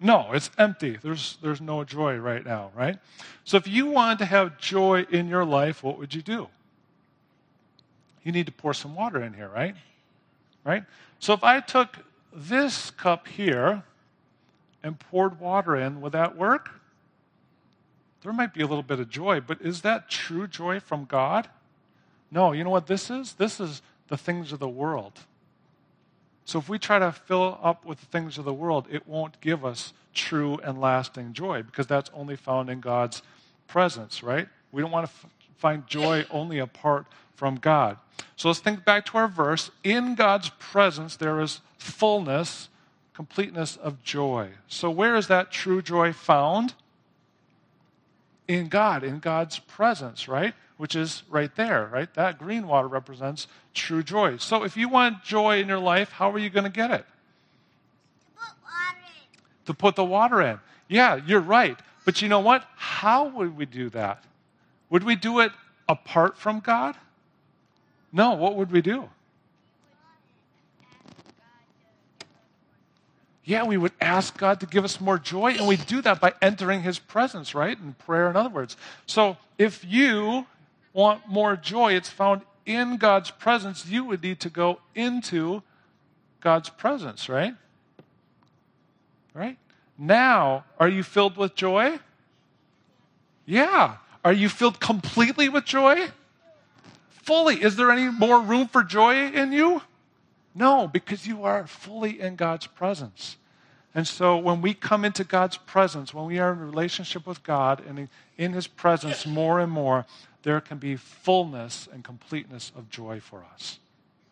No, 0.00 0.32
it's 0.32 0.50
empty. 0.58 0.96
There's, 1.02 1.38
there's 1.42 1.60
no 1.60 1.82
joy 1.82 2.16
right 2.16 2.44
now, 2.44 2.70
right? 2.74 2.98
So 3.44 3.56
if 3.56 3.66
you 3.66 3.86
wanted 3.86 4.18
to 4.20 4.24
have 4.26 4.58
joy 4.58 5.06
in 5.10 5.28
your 5.28 5.44
life, 5.44 5.82
what 5.82 5.98
would 5.98 6.14
you 6.14 6.22
do? 6.22 6.48
You 8.22 8.32
need 8.32 8.46
to 8.46 8.52
pour 8.52 8.74
some 8.74 8.94
water 8.94 9.22
in 9.22 9.32
here, 9.32 9.48
right? 9.48 9.74
Right? 10.64 10.84
So 11.18 11.32
if 11.32 11.42
I 11.42 11.60
took 11.60 11.98
this 12.32 12.90
cup 12.90 13.26
here 13.26 13.82
and 14.82 14.98
poured 14.98 15.40
water 15.40 15.74
in, 15.74 16.00
would 16.00 16.12
that 16.12 16.36
work? 16.36 16.70
There 18.22 18.32
might 18.32 18.54
be 18.54 18.62
a 18.62 18.66
little 18.66 18.82
bit 18.82 19.00
of 19.00 19.08
joy, 19.08 19.40
but 19.40 19.60
is 19.60 19.80
that 19.82 20.08
true 20.08 20.46
joy 20.46 20.80
from 20.80 21.06
God? 21.06 21.48
No, 22.30 22.52
you 22.52 22.62
know 22.62 22.70
what 22.70 22.86
this 22.86 23.10
is? 23.10 23.34
This 23.34 23.58
is 23.58 23.82
the 24.08 24.16
things 24.16 24.52
of 24.52 24.58
the 24.58 24.68
world. 24.68 25.20
So 26.48 26.58
if 26.58 26.66
we 26.66 26.78
try 26.78 26.98
to 26.98 27.12
fill 27.12 27.58
up 27.62 27.84
with 27.84 28.00
the 28.00 28.06
things 28.06 28.38
of 28.38 28.46
the 28.46 28.54
world, 28.54 28.86
it 28.90 29.06
won't 29.06 29.38
give 29.42 29.66
us 29.66 29.92
true 30.14 30.58
and 30.64 30.80
lasting 30.80 31.34
joy 31.34 31.62
because 31.62 31.86
that's 31.86 32.10
only 32.14 32.36
found 32.36 32.70
in 32.70 32.80
God's 32.80 33.20
presence, 33.66 34.22
right? 34.22 34.48
We 34.72 34.80
don't 34.80 34.90
want 34.90 35.04
to 35.04 35.12
f- 35.12 35.30
find 35.58 35.86
joy 35.86 36.24
only 36.30 36.58
apart 36.58 37.04
from 37.36 37.56
God. 37.56 37.98
So 38.36 38.48
let's 38.48 38.60
think 38.60 38.82
back 38.86 39.04
to 39.06 39.18
our 39.18 39.28
verse. 39.28 39.70
In 39.84 40.14
God's 40.14 40.48
presence, 40.58 41.16
there 41.16 41.38
is 41.38 41.60
fullness, 41.76 42.70
completeness 43.12 43.76
of 43.76 44.02
joy. 44.02 44.52
So 44.68 44.90
where 44.90 45.16
is 45.16 45.26
that 45.26 45.50
true 45.52 45.82
joy 45.82 46.14
found? 46.14 46.72
In 48.48 48.68
God, 48.68 49.04
in 49.04 49.20
God's 49.20 49.58
presence, 49.60 50.26
right? 50.26 50.54
which 50.78 50.94
is 50.94 51.24
right 51.28 51.54
there, 51.56 51.90
right? 51.92 52.12
That 52.14 52.38
green 52.38 52.66
water 52.66 52.88
represents 52.88 53.48
true 53.74 54.02
joy. 54.02 54.38
So 54.38 54.62
if 54.62 54.76
you 54.76 54.88
want 54.88 55.22
joy 55.22 55.60
in 55.60 55.68
your 55.68 55.80
life, 55.80 56.12
how 56.12 56.30
are 56.30 56.38
you 56.38 56.48
going 56.48 56.64
to 56.64 56.70
get 56.70 56.90
it? 56.90 57.04
To 59.66 59.74
put 59.74 59.96
the 59.96 60.04
water 60.04 60.40
in. 60.40 60.58
Yeah, 60.88 61.20
you're 61.26 61.40
right. 61.40 61.78
But 62.06 62.22
you 62.22 62.28
know 62.28 62.40
what? 62.40 62.64
How 62.76 63.28
would 63.28 63.56
we 63.56 63.66
do 63.66 63.90
that? 63.90 64.24
Would 64.88 65.04
we 65.04 65.16
do 65.16 65.40
it 65.40 65.52
apart 65.88 66.38
from 66.38 66.60
God? 66.60 66.96
No, 68.12 68.32
what 68.34 68.54
would 68.54 68.70
we 68.70 68.80
do? 68.80 69.10
Yeah, 73.48 73.64
we 73.64 73.78
would 73.78 73.92
ask 73.98 74.36
God 74.36 74.60
to 74.60 74.66
give 74.66 74.84
us 74.84 75.00
more 75.00 75.18
joy, 75.18 75.52
and 75.52 75.66
we 75.66 75.78
do 75.78 76.02
that 76.02 76.20
by 76.20 76.34
entering 76.42 76.82
His 76.82 76.98
presence, 76.98 77.54
right? 77.54 77.78
In 77.80 77.94
prayer, 77.94 78.28
in 78.28 78.36
other 78.36 78.50
words. 78.50 78.76
So 79.06 79.38
if 79.56 79.82
you 79.86 80.44
want 80.92 81.26
more 81.26 81.56
joy, 81.56 81.94
it's 81.94 82.10
found 82.10 82.42
in 82.66 82.98
God's 82.98 83.30
presence. 83.30 83.86
You 83.86 84.04
would 84.04 84.22
need 84.22 84.40
to 84.40 84.50
go 84.50 84.80
into 84.94 85.62
God's 86.40 86.68
presence, 86.68 87.30
right? 87.30 87.54
Right? 89.32 89.56
Now, 89.96 90.66
are 90.78 90.88
you 90.88 91.02
filled 91.02 91.38
with 91.38 91.54
joy? 91.54 92.00
Yeah. 93.46 93.96
Are 94.26 94.32
you 94.34 94.50
filled 94.50 94.78
completely 94.78 95.48
with 95.48 95.64
joy? 95.64 96.08
Fully. 97.08 97.62
Is 97.62 97.76
there 97.76 97.90
any 97.90 98.10
more 98.10 98.42
room 98.42 98.68
for 98.68 98.84
joy 98.84 99.28
in 99.28 99.52
you? 99.52 99.80
No, 100.54 100.88
because 100.88 101.26
you 101.26 101.44
are 101.44 101.66
fully 101.66 102.20
in 102.20 102.36
God's 102.36 102.66
presence. 102.66 103.36
And 103.94 104.06
so 104.06 104.36
when 104.36 104.60
we 104.60 104.74
come 104.74 105.04
into 105.04 105.24
God's 105.24 105.56
presence, 105.56 106.12
when 106.12 106.26
we 106.26 106.38
are 106.38 106.52
in 106.52 106.60
relationship 106.60 107.26
with 107.26 107.42
God 107.42 107.82
and 107.86 108.08
in 108.36 108.52
His 108.52 108.66
presence 108.66 109.26
more 109.26 109.60
and 109.60 109.72
more, 109.72 110.04
there 110.42 110.60
can 110.60 110.78
be 110.78 110.96
fullness 110.96 111.88
and 111.92 112.04
completeness 112.04 112.70
of 112.76 112.90
joy 112.90 113.20
for 113.20 113.44
us. 113.52 113.78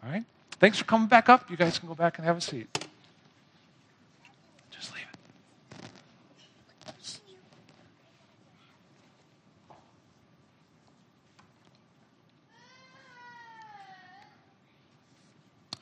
All 0.03 0.11
right? 0.11 0.25
Thanks 0.53 0.79
for 0.79 0.85
coming 0.85 1.09
back 1.09 1.29
up. 1.29 1.51
You 1.51 1.57
guys 1.57 1.79
can 1.79 1.89
go 1.89 1.95
back 1.95 2.19
and 2.19 2.27
have 2.27 2.37
a 2.37 2.41
seat. 2.41 2.69
Just 4.71 4.93
leave 4.95 5.03
it. 5.13 5.16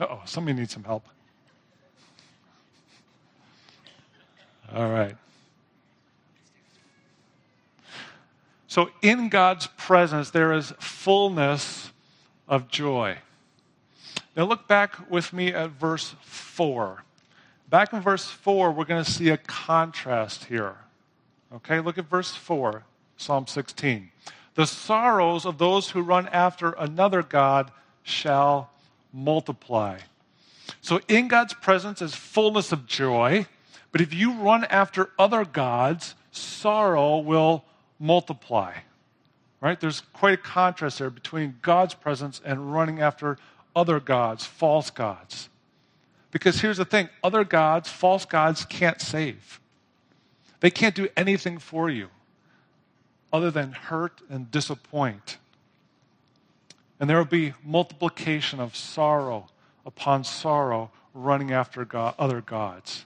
Oh, 0.01 0.21
somebody 0.25 0.59
needs 0.59 0.73
some 0.73 0.85
help. 0.85 1.07
All 4.75 4.91
right. 4.91 5.17
So, 8.67 8.91
in 9.03 9.29
God's 9.29 9.69
presence, 9.69 10.31
there 10.31 10.53
is 10.53 10.73
fullness 10.81 11.93
of 12.49 12.69
joy. 12.69 13.19
Now, 14.37 14.45
look 14.45 14.67
back 14.67 15.09
with 15.09 15.33
me 15.33 15.53
at 15.53 15.71
verse 15.71 16.17
4. 16.23 17.05
Back 17.71 17.93
in 17.93 18.01
verse 18.01 18.27
4, 18.29 18.73
we're 18.73 18.85
going 18.85 19.05
to 19.05 19.11
see 19.11 19.29
a 19.29 19.37
contrast 19.37 20.47
here. 20.47 20.77
Okay, 21.55 21.79
look 21.79 21.99
at 21.99 22.07
verse 22.07 22.35
4, 22.35 22.83
Psalm 23.17 23.47
16. 23.47 24.11
The 24.57 24.67
sorrows 24.67 25.47
of 25.47 25.59
those 25.59 25.91
who 25.91 26.03
run 26.03 26.27
after 26.29 26.73
another 26.73 27.23
God 27.23 27.71
shall 28.03 28.71
multiply. 29.15 29.99
So, 30.81 31.01
in 31.09 31.29
God's 31.29 31.55
presence 31.55 32.03
is 32.03 32.15
fullness 32.15 32.73
of 32.73 32.87
joy, 32.87 33.47
but 33.93 34.01
if 34.01 34.13
you 34.13 34.33
run 34.33 34.65
after 34.65 35.11
other 35.19 35.45
gods, 35.45 36.15
sorrow 36.33 37.19
will 37.19 37.65
multiply. 37.99 38.75
Right? 39.61 39.81
There's 39.81 40.01
quite 40.13 40.35
a 40.35 40.39
contrast 40.43 40.99
there 40.99 41.11
between 41.11 41.57
God's 41.63 41.95
presence 41.95 42.41
and 42.45 42.75
running 42.75 43.01
after 43.01 43.39
other 43.75 44.01
gods, 44.01 44.45
false 44.45 44.91
gods. 44.91 45.49
Because 46.31 46.61
here's 46.61 46.79
the 46.79 46.85
thing 46.85 47.09
other 47.23 47.45
gods, 47.45 47.89
false 47.89 48.25
gods, 48.25 48.65
can't 48.65 49.01
save. 49.01 49.61
They 50.61 50.71
can't 50.71 50.95
do 50.95 51.09
anything 51.17 51.59
for 51.59 51.89
you 51.89 52.09
other 53.33 53.51
than 53.51 53.73
hurt 53.73 54.21
and 54.29 54.51
disappoint. 54.51 55.39
And 57.01 57.11
there 57.11 57.19
will 57.19 57.25
be 57.25 57.55
multiplication 57.65 58.61
of 58.61 58.77
sorrow 58.77 59.49
upon 59.85 60.25
sorrow 60.25 60.91
running 61.13 61.53
after 61.53 61.85
God, 61.85 62.15
other 62.19 62.41
gods. 62.41 63.05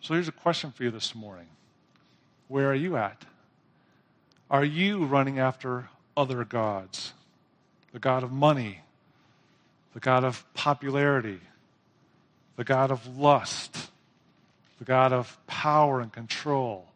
So 0.00 0.14
here's 0.14 0.28
a 0.28 0.32
question 0.32 0.72
for 0.72 0.84
you 0.84 0.90
this 0.90 1.14
morning 1.14 1.48
Where 2.48 2.70
are 2.70 2.74
you 2.74 2.96
at? 2.96 3.24
Are 4.50 4.64
you 4.64 5.04
running 5.04 5.38
after 5.38 5.88
other 6.16 6.44
gods? 6.44 7.12
The 7.92 7.98
God 7.98 8.22
of 8.22 8.32
money, 8.32 8.80
the 9.94 10.00
God 10.00 10.24
of 10.24 10.44
popularity, 10.54 11.40
the 12.56 12.64
God 12.64 12.90
of 12.90 13.18
lust, 13.18 13.90
the 14.78 14.84
God 14.84 15.12
of 15.12 15.38
power 15.46 16.00
and 16.00 16.12
control, 16.12 16.86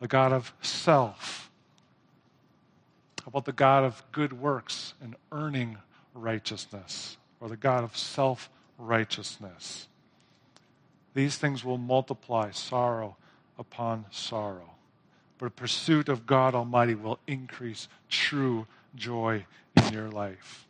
the 0.00 0.08
God 0.08 0.32
of 0.32 0.52
self. 0.62 1.41
About 3.26 3.44
the 3.44 3.52
God 3.52 3.84
of 3.84 4.02
good 4.12 4.32
works 4.32 4.94
and 5.00 5.14
earning 5.30 5.78
righteousness, 6.14 7.16
or 7.40 7.48
the 7.48 7.56
God 7.56 7.84
of 7.84 7.96
self 7.96 8.50
righteousness? 8.78 9.86
These 11.14 11.36
things 11.36 11.64
will 11.64 11.78
multiply 11.78 12.50
sorrow 12.50 13.16
upon 13.58 14.06
sorrow. 14.10 14.70
But 15.38 15.46
a 15.46 15.50
pursuit 15.50 16.08
of 16.08 16.26
God 16.26 16.54
Almighty 16.54 16.94
will 16.94 17.18
increase 17.26 17.88
true 18.08 18.66
joy 18.94 19.44
in 19.76 19.92
your 19.92 20.08
life. 20.08 20.66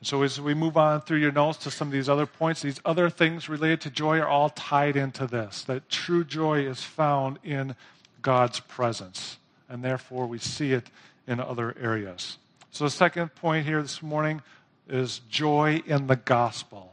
And 0.00 0.06
so, 0.06 0.22
as 0.22 0.40
we 0.40 0.54
move 0.54 0.76
on 0.76 1.02
through 1.02 1.18
your 1.18 1.32
notes 1.32 1.58
to 1.58 1.70
some 1.70 1.88
of 1.88 1.92
these 1.92 2.08
other 2.08 2.24
points, 2.24 2.62
these 2.62 2.80
other 2.84 3.10
things 3.10 3.48
related 3.48 3.82
to 3.82 3.90
joy 3.90 4.18
are 4.18 4.28
all 4.28 4.48
tied 4.50 4.96
into 4.96 5.26
this 5.26 5.62
that 5.64 5.88
true 5.90 6.24
joy 6.24 6.60
is 6.60 6.82
found 6.82 7.38
in 7.44 7.76
God's 8.22 8.60
presence. 8.60 9.38
And 9.70 9.82
therefore, 9.82 10.26
we 10.26 10.38
see 10.38 10.72
it 10.72 10.90
in 11.26 11.40
other 11.40 11.74
areas. 11.80 12.36
So, 12.70 12.84
the 12.84 12.90
second 12.90 13.34
point 13.36 13.64
here 13.64 13.80
this 13.80 14.02
morning 14.02 14.42
is 14.88 15.20
joy 15.30 15.82
in 15.86 16.08
the 16.08 16.16
gospel. 16.16 16.92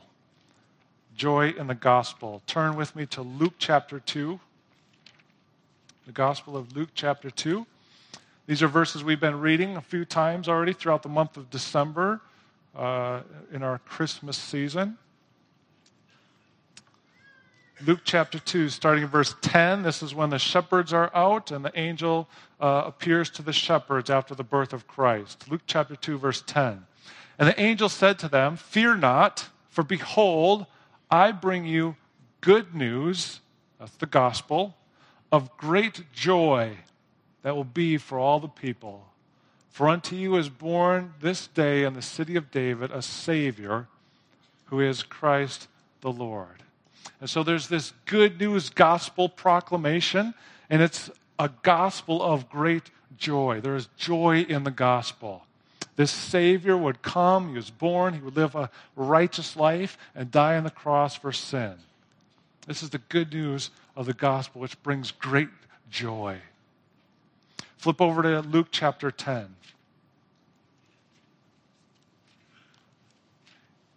Joy 1.15 1.49
in 1.49 1.67
the 1.67 1.75
gospel. 1.75 2.41
Turn 2.47 2.77
with 2.77 2.95
me 2.95 3.05
to 3.07 3.21
Luke 3.21 3.55
chapter 3.57 3.99
2 3.99 4.39
the 6.07 6.13
Gospel 6.13 6.55
of 6.55 6.73
Luke, 6.73 6.91
chapter 6.95 7.29
2. 7.29 7.67
These 8.47 8.63
are 8.63 8.69
verses 8.69 9.03
we've 9.03 9.19
been 9.19 9.41
reading 9.41 9.75
a 9.75 9.81
few 9.81 10.05
times 10.05 10.47
already 10.47 10.71
throughout 10.71 11.03
the 11.03 11.09
month 11.09 11.35
of 11.35 11.49
December 11.49 12.21
uh, 12.77 13.19
in 13.51 13.61
our 13.61 13.79
Christmas 13.79 14.37
season. 14.37 14.97
Luke 17.85 17.99
chapter 18.03 18.39
2, 18.39 18.69
starting 18.69 19.03
in 19.03 19.09
verse 19.09 19.35
10. 19.41 19.83
This 19.83 20.01
is 20.01 20.15
when 20.15 20.31
the 20.31 20.39
shepherds 20.39 20.93
are 20.93 21.11
out 21.15 21.51
and 21.51 21.63
the 21.63 21.79
angel 21.79 22.27
uh, 22.59 22.83
appears 22.87 23.29
to 23.31 23.43
the 23.43 23.53
shepherds 23.53 24.09
after 24.09 24.33
the 24.33 24.43
birth 24.43 24.73
of 24.73 24.87
Christ. 24.87 25.49
Luke 25.49 25.61
chapter 25.67 25.95
2, 25.95 26.17
verse 26.17 26.43
10. 26.47 26.85
And 27.37 27.47
the 27.47 27.61
angel 27.61 27.87
said 27.87 28.17
to 28.19 28.27
them, 28.27 28.55
Fear 28.55 28.95
not, 28.95 29.49
for 29.69 29.83
behold, 29.83 30.65
I 31.11 31.31
bring 31.31 31.65
you 31.65 31.95
good 32.41 32.73
news. 32.73 33.41
That's 33.79 33.95
the 33.97 34.07
gospel 34.07 34.75
of 35.31 35.55
great 35.57 36.11
joy 36.11 36.77
that 37.43 37.55
will 37.55 37.63
be 37.63 37.97
for 37.97 38.17
all 38.17 38.39
the 38.39 38.47
people. 38.47 39.05
For 39.69 39.87
unto 39.87 40.15
you 40.15 40.35
is 40.37 40.49
born 40.49 41.13
this 41.21 41.45
day 41.45 41.83
in 41.83 41.93
the 41.93 42.01
city 42.01 42.35
of 42.35 42.49
David 42.49 42.89
a 42.91 43.03
Savior 43.03 43.87
who 44.65 44.79
is 44.79 45.03
Christ 45.03 45.67
the 46.01 46.11
Lord. 46.11 46.63
And 47.19 47.29
so 47.29 47.43
there's 47.43 47.67
this 47.67 47.93
good 48.05 48.39
news 48.39 48.69
gospel 48.69 49.29
proclamation, 49.29 50.33
and 50.69 50.81
it's 50.81 51.09
a 51.39 51.49
gospel 51.63 52.21
of 52.21 52.49
great 52.49 52.91
joy. 53.17 53.61
There 53.61 53.75
is 53.75 53.89
joy 53.97 54.41
in 54.47 54.63
the 54.63 54.71
gospel. 54.71 55.43
This 55.95 56.11
Savior 56.11 56.77
would 56.77 57.01
come, 57.01 57.49
he 57.49 57.55
was 57.55 57.71
born, 57.71 58.13
he 58.13 58.19
would 58.19 58.35
live 58.35 58.55
a 58.55 58.69
righteous 58.95 59.55
life, 59.55 59.97
and 60.15 60.29
die 60.29 60.55
on 60.55 60.63
the 60.63 60.69
cross 60.69 61.15
for 61.15 61.31
sin. 61.31 61.73
This 62.67 62.83
is 62.83 62.91
the 62.91 62.99
good 63.09 63.33
news 63.33 63.71
of 63.95 64.05
the 64.05 64.13
gospel, 64.13 64.61
which 64.61 64.81
brings 64.83 65.11
great 65.11 65.49
joy. 65.89 66.37
Flip 67.77 68.01
over 68.01 68.21
to 68.21 68.41
Luke 68.41 68.67
chapter 68.71 69.09
10. 69.09 69.55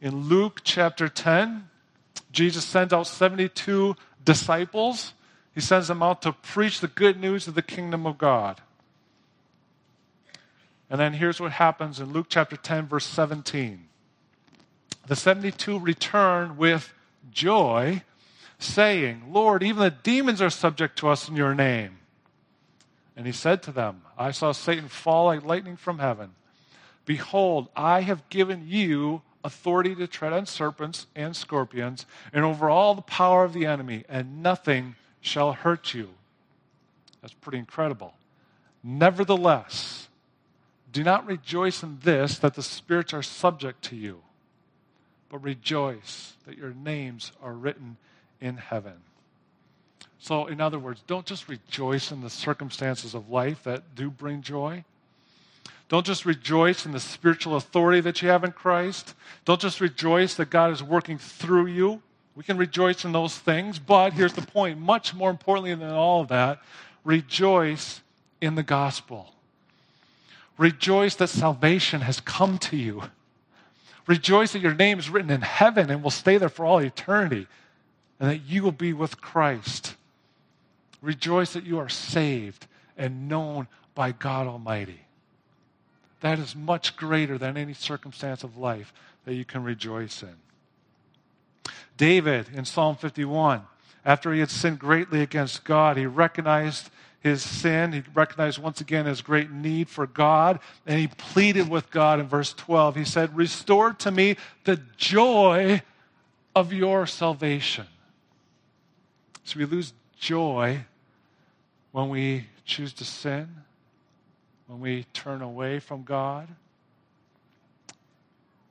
In 0.01 0.29
Luke 0.29 0.61
chapter 0.65 1.09
10, 1.09 1.69
Jesus 2.33 2.65
sends 2.65 2.93
out 2.93 3.07
72 3.07 3.97
disciples. 4.25 5.15
He 5.55 5.61
sends 5.61 5.89
them 5.89 6.03
out 6.03 6.23
to 6.23 6.33
preach 6.33 6.81
the 6.81 6.89
good 6.89 7.21
news 7.21 7.49
of 7.49 7.55
the 7.55 7.63
kingdom 7.63 8.07
of 8.07 8.19
God. 8.19 8.61
And 10.89 11.01
then 11.01 11.13
here's 11.15 11.41
what 11.41 11.53
happens 11.53 12.01
in 12.01 12.13
Luke 12.13 12.27
chapter 12.29 12.57
10, 12.57 12.89
verse 12.89 13.07
17. 13.07 13.87
The 15.07 15.17
72 15.17 15.79
return 15.79 16.57
with 16.57 16.93
joy 17.31 18.03
saying, 18.59 19.23
Lord, 19.31 19.63
even 19.63 19.83
the 19.83 19.91
demons 19.91 20.43
are 20.43 20.51
subject 20.51 20.99
to 20.99 21.09
us 21.09 21.29
in 21.29 21.37
your 21.37 21.55
name. 21.55 21.99
And 23.17 23.27
he 23.27 23.33
said 23.33 23.63
to 23.65 23.73
them, 23.73 24.03
I 24.19 24.31
saw 24.31 24.53
Satan 24.53 24.89
fall 24.89 25.27
like 25.27 25.45
lightning 25.45 25.77
from 25.77 25.99
heaven. 25.99 26.33
Behold, 27.05 27.69
I 27.75 28.03
have 28.03 28.29
given 28.29 28.65
you 28.67 29.23
authority 29.45 29.95
to 29.95 30.07
tread 30.07 30.33
on 30.33 30.47
serpents 30.47 31.07
and 31.15 31.35
scorpions 31.35 32.07
and 32.33 32.45
over 32.45 32.69
all 32.69 32.95
the 32.95 33.03
power 33.03 33.45
of 33.45 33.53
the 33.53 33.67
enemy, 33.67 34.05
and 34.09 34.43
nothing 34.43 34.97
shall 35.21 35.53
hurt 35.53 35.95
you. 35.95 36.11
That's 37.21 37.35
pretty 37.35 37.59
incredible. 37.59 38.15
Nevertheless, 38.83 40.09
do 40.93 41.05
not 41.05 41.27
rejoice 41.27 41.83
in 41.83 41.99
this 42.03 42.39
that 42.39 42.55
the 42.55 42.63
spirits 42.63 43.13
are 43.13 43.23
subject 43.23 43.83
to 43.85 43.97
you, 43.97 44.23
but 45.29 45.39
rejoice 45.39 46.35
that 46.47 46.57
your 46.57 46.73
names 46.73 47.33
are 47.43 47.53
written 47.53 47.97
in 48.41 48.57
heaven. 48.57 48.95
So, 50.19 50.47
in 50.47 50.61
other 50.61 50.79
words, 50.79 51.03
don't 51.07 51.25
just 51.25 51.49
rejoice 51.49 52.11
in 52.13 52.21
the 52.21 52.31
circumstances 52.31 53.15
of 53.15 53.31
life 53.31 53.63
that 53.65 53.95
do 53.95 54.11
bring 54.11 54.43
joy. 54.43 54.85
Don't 55.91 56.07
just 56.07 56.25
rejoice 56.25 56.87
in 56.87 56.93
the 56.93 57.01
spiritual 57.01 57.57
authority 57.57 58.01
that 58.03 58.23
you 58.23 58.29
have 58.29 58.45
in 58.45 58.53
Christ. 58.53 59.15
Don't 59.45 59.61
just 59.61 59.81
rejoice 59.81 60.35
that 60.37 60.49
God 60.49 60.71
is 60.71 60.85
working 60.85 61.19
through 61.19 61.67
you. 61.67 62.01
We 62.37 62.45
can 62.45 62.57
rejoice 62.57 63.05
in 63.05 63.11
those 63.11 63.37
things, 63.37 63.81
but 63.81 64.13
here's 64.13 64.33
the 64.33 64.41
point 64.41 64.79
much 64.79 65.15
more 65.15 65.31
importantly 65.31 65.75
than 65.75 65.91
all 65.91 66.21
of 66.21 66.29
that, 66.29 66.61
rejoice 67.03 68.03
in 68.41 68.55
the 68.55 68.63
gospel. 68.63 69.35
Rejoice 70.57 71.17
that 71.17 71.27
salvation 71.27 72.03
has 72.03 72.21
come 72.21 72.57
to 72.59 72.77
you. 72.77 73.03
Rejoice 74.07 74.53
that 74.53 74.63
your 74.63 74.75
name 74.75 75.01
is 75.01 75.11
written 75.11 75.31
in 75.31 75.43
heaven 75.43 75.91
and 75.91 76.05
will 76.05 76.11
stay 76.13 76.39
there 76.39 76.49
for 76.49 76.65
all 76.65 76.79
eternity 76.79 77.49
and 78.21 78.31
that 78.31 78.43
you 78.43 78.63
will 78.63 78.71
be 78.71 78.93
with 78.93 79.21
Christ. 79.21 79.97
Rejoice 81.03 81.53
that 81.55 81.65
you 81.65 81.81
are 81.81 81.89
saved 81.89 82.69
and 82.97 83.29
known 83.29 83.67
by 83.97 84.13
God 84.13 84.47
Almighty. 84.47 85.01
That 86.21 86.39
is 86.39 86.55
much 86.55 86.97
greater 86.97 87.39
than 87.39 87.57
any 87.57 87.75
circumstance 87.75 88.45
of 88.45 88.57
life 88.57 88.93
that 89.25 89.35
you 89.35 89.45
can 89.45 89.63
rejoice 89.63 90.23
in. 90.23 90.37
David 91.97 92.47
in 92.55 92.65
Psalm 92.65 92.97
51, 92.97 93.63
after 94.05 94.33
he 94.33 94.41
had 94.41 94.51
sinned 94.51 94.79
greatly 94.79 95.21
against 95.21 95.65
God, 95.65 95.97
he 95.97 96.07
recognized 96.07 96.91
his 97.21 97.43
sin. 97.43 97.93
He 97.93 98.03
recognized 98.15 98.59
once 98.59 98.81
again 98.81 99.07
his 99.07 99.21
great 99.21 99.51
need 99.51 99.89
for 99.89 100.07
God, 100.07 100.59
and 100.87 100.99
he 100.99 101.07
pleaded 101.07 101.69
with 101.69 101.91
God 101.91 102.19
in 102.19 102.27
verse 102.27 102.53
12. 102.55 102.97
He 102.97 103.05
said, 103.05 103.37
Restore 103.37 103.93
to 103.95 104.11
me 104.11 104.37
the 104.65 104.81
joy 104.97 105.83
of 106.55 106.73
your 106.73 107.07
salvation. 107.07 107.87
So 109.45 109.59
we 109.59 109.67
lose 109.67 109.93
joy 110.19 110.85
when 111.93 112.09
we 112.09 112.47
choose 112.65 112.93
to 112.95 113.05
sin, 113.05 113.49
when 114.71 114.79
we 114.79 115.05
turn 115.13 115.43
away 115.43 115.81
from 115.81 116.05
God. 116.05 116.47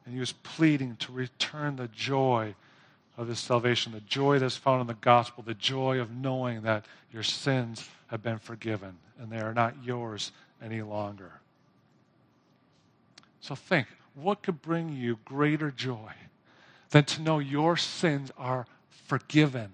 And 0.06 0.14
he 0.14 0.20
was 0.22 0.32
pleading 0.32 0.96
to 1.02 1.12
return 1.12 1.76
the 1.76 1.90
joy 1.90 2.56
of 3.18 3.28
his 3.28 3.40
salvation, 3.40 3.92
the 3.92 4.00
joy 4.00 4.40
that's 4.40 4.56
found 4.56 4.80
in 4.80 4.88
the 4.88 4.94
gospel, 4.94 5.44
the 5.46 5.54
joy 5.54 6.00
of 6.00 6.10
knowing 6.10 6.62
that 6.62 6.86
your 7.12 7.22
sins 7.22 7.90
have 8.08 8.24
been 8.24 8.40
forgiven 8.40 8.96
and 9.20 9.30
they 9.30 9.40
are 9.40 9.54
not 9.54 9.76
yours 9.84 10.32
any 10.64 10.82
longer. 10.82 11.34
So 13.42 13.54
think 13.54 13.88
what 14.16 14.42
could 14.42 14.62
bring 14.62 14.96
you 14.96 15.20
greater 15.26 15.70
joy 15.70 16.14
than 16.92 17.04
to 17.04 17.22
know 17.22 17.40
your 17.40 17.76
sins 17.76 18.32
are 18.38 18.68
forgiven, 18.90 19.70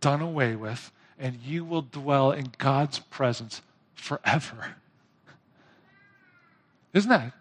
done 0.00 0.20
away 0.20 0.56
with, 0.56 0.90
and 1.16 1.36
you 1.36 1.64
will 1.64 1.82
dwell 1.82 2.32
in 2.32 2.50
God's 2.58 2.98
presence 2.98 3.62
forever? 3.94 4.74
Isn't 6.92 7.10
that 7.10 7.32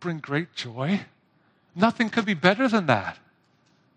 bring 0.00 0.18
great 0.18 0.54
joy? 0.54 1.00
Nothing 1.76 2.08
could 2.08 2.24
be 2.24 2.34
better 2.34 2.68
than 2.68 2.86
that. 2.86 3.18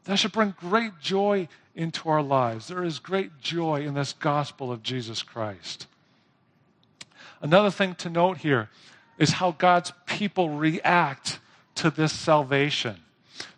That 0.04 0.18
should 0.18 0.34
bring 0.34 0.54
great 0.60 1.00
joy 1.02 1.48
into 1.76 2.10
our 2.10 2.22
lives. 2.22 2.68
There 2.68 2.84
is 2.84 3.00
great 3.00 3.40
joy 3.40 3.82
in 3.86 3.94
this 3.94 4.14
gospel 4.14 4.72
of 4.72 4.84
Jesus 4.84 5.24
Christ. 5.24 5.88
Another 7.42 7.72
thing 7.72 7.96
to 7.96 8.10
note 8.10 8.38
here 8.38 8.70
is 9.18 9.32
how 9.32 9.52
God's 9.52 9.92
people 10.06 10.50
react 10.50 11.40
to 11.76 11.90
this 11.90 12.12
salvation. 12.12 12.98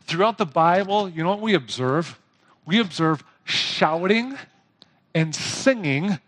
Throughout 0.01 0.37
the 0.37 0.45
Bible, 0.45 1.09
you 1.09 1.23
know 1.23 1.29
what 1.29 1.41
we 1.41 1.55
observe? 1.55 2.19
We 2.65 2.79
observe 2.79 3.23
shouting 3.43 4.37
and 5.13 5.33
singing 5.35 6.19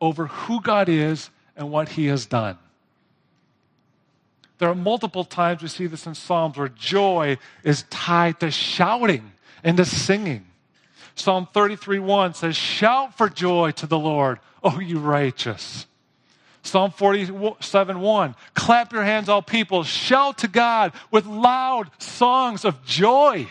over 0.00 0.26
who 0.26 0.60
God 0.60 0.88
is 0.88 1.30
and 1.56 1.70
what 1.70 1.90
He 1.90 2.06
has 2.06 2.26
done. 2.26 2.58
There 4.58 4.68
are 4.68 4.74
multiple 4.74 5.24
times 5.24 5.62
we 5.62 5.68
see 5.68 5.86
this 5.86 6.06
in 6.06 6.14
Psalms 6.14 6.56
where 6.56 6.68
joy 6.68 7.38
is 7.62 7.84
tied 7.90 8.40
to 8.40 8.50
shouting 8.50 9.32
and 9.62 9.76
to 9.76 9.84
singing. 9.84 10.46
Psalm 11.14 11.48
33 11.52 11.98
1 11.98 12.34
says, 12.34 12.56
Shout 12.56 13.16
for 13.16 13.28
joy 13.28 13.72
to 13.72 13.86
the 13.86 13.98
Lord, 13.98 14.38
O 14.62 14.80
you 14.80 14.98
righteous. 14.98 15.86
Psalm 16.62 16.90
47 16.90 18.00
1, 18.00 18.34
clap 18.54 18.92
your 18.92 19.04
hands, 19.04 19.28
all 19.28 19.42
people, 19.42 19.84
shout 19.84 20.38
to 20.38 20.48
God 20.48 20.92
with 21.10 21.24
loud 21.24 21.90
songs 21.98 22.64
of 22.64 22.84
joy. 22.84 23.46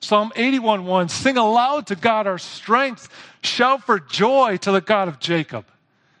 Psalm 0.00 0.32
81 0.36 0.84
1, 0.84 1.08
sing 1.08 1.36
aloud 1.36 1.86
to 1.88 1.96
God 1.96 2.26
our 2.26 2.38
strength, 2.38 3.08
shout 3.42 3.84
for 3.84 3.98
joy 3.98 4.58
to 4.58 4.70
the 4.70 4.80
God 4.80 5.08
of 5.08 5.18
Jacob. 5.18 5.66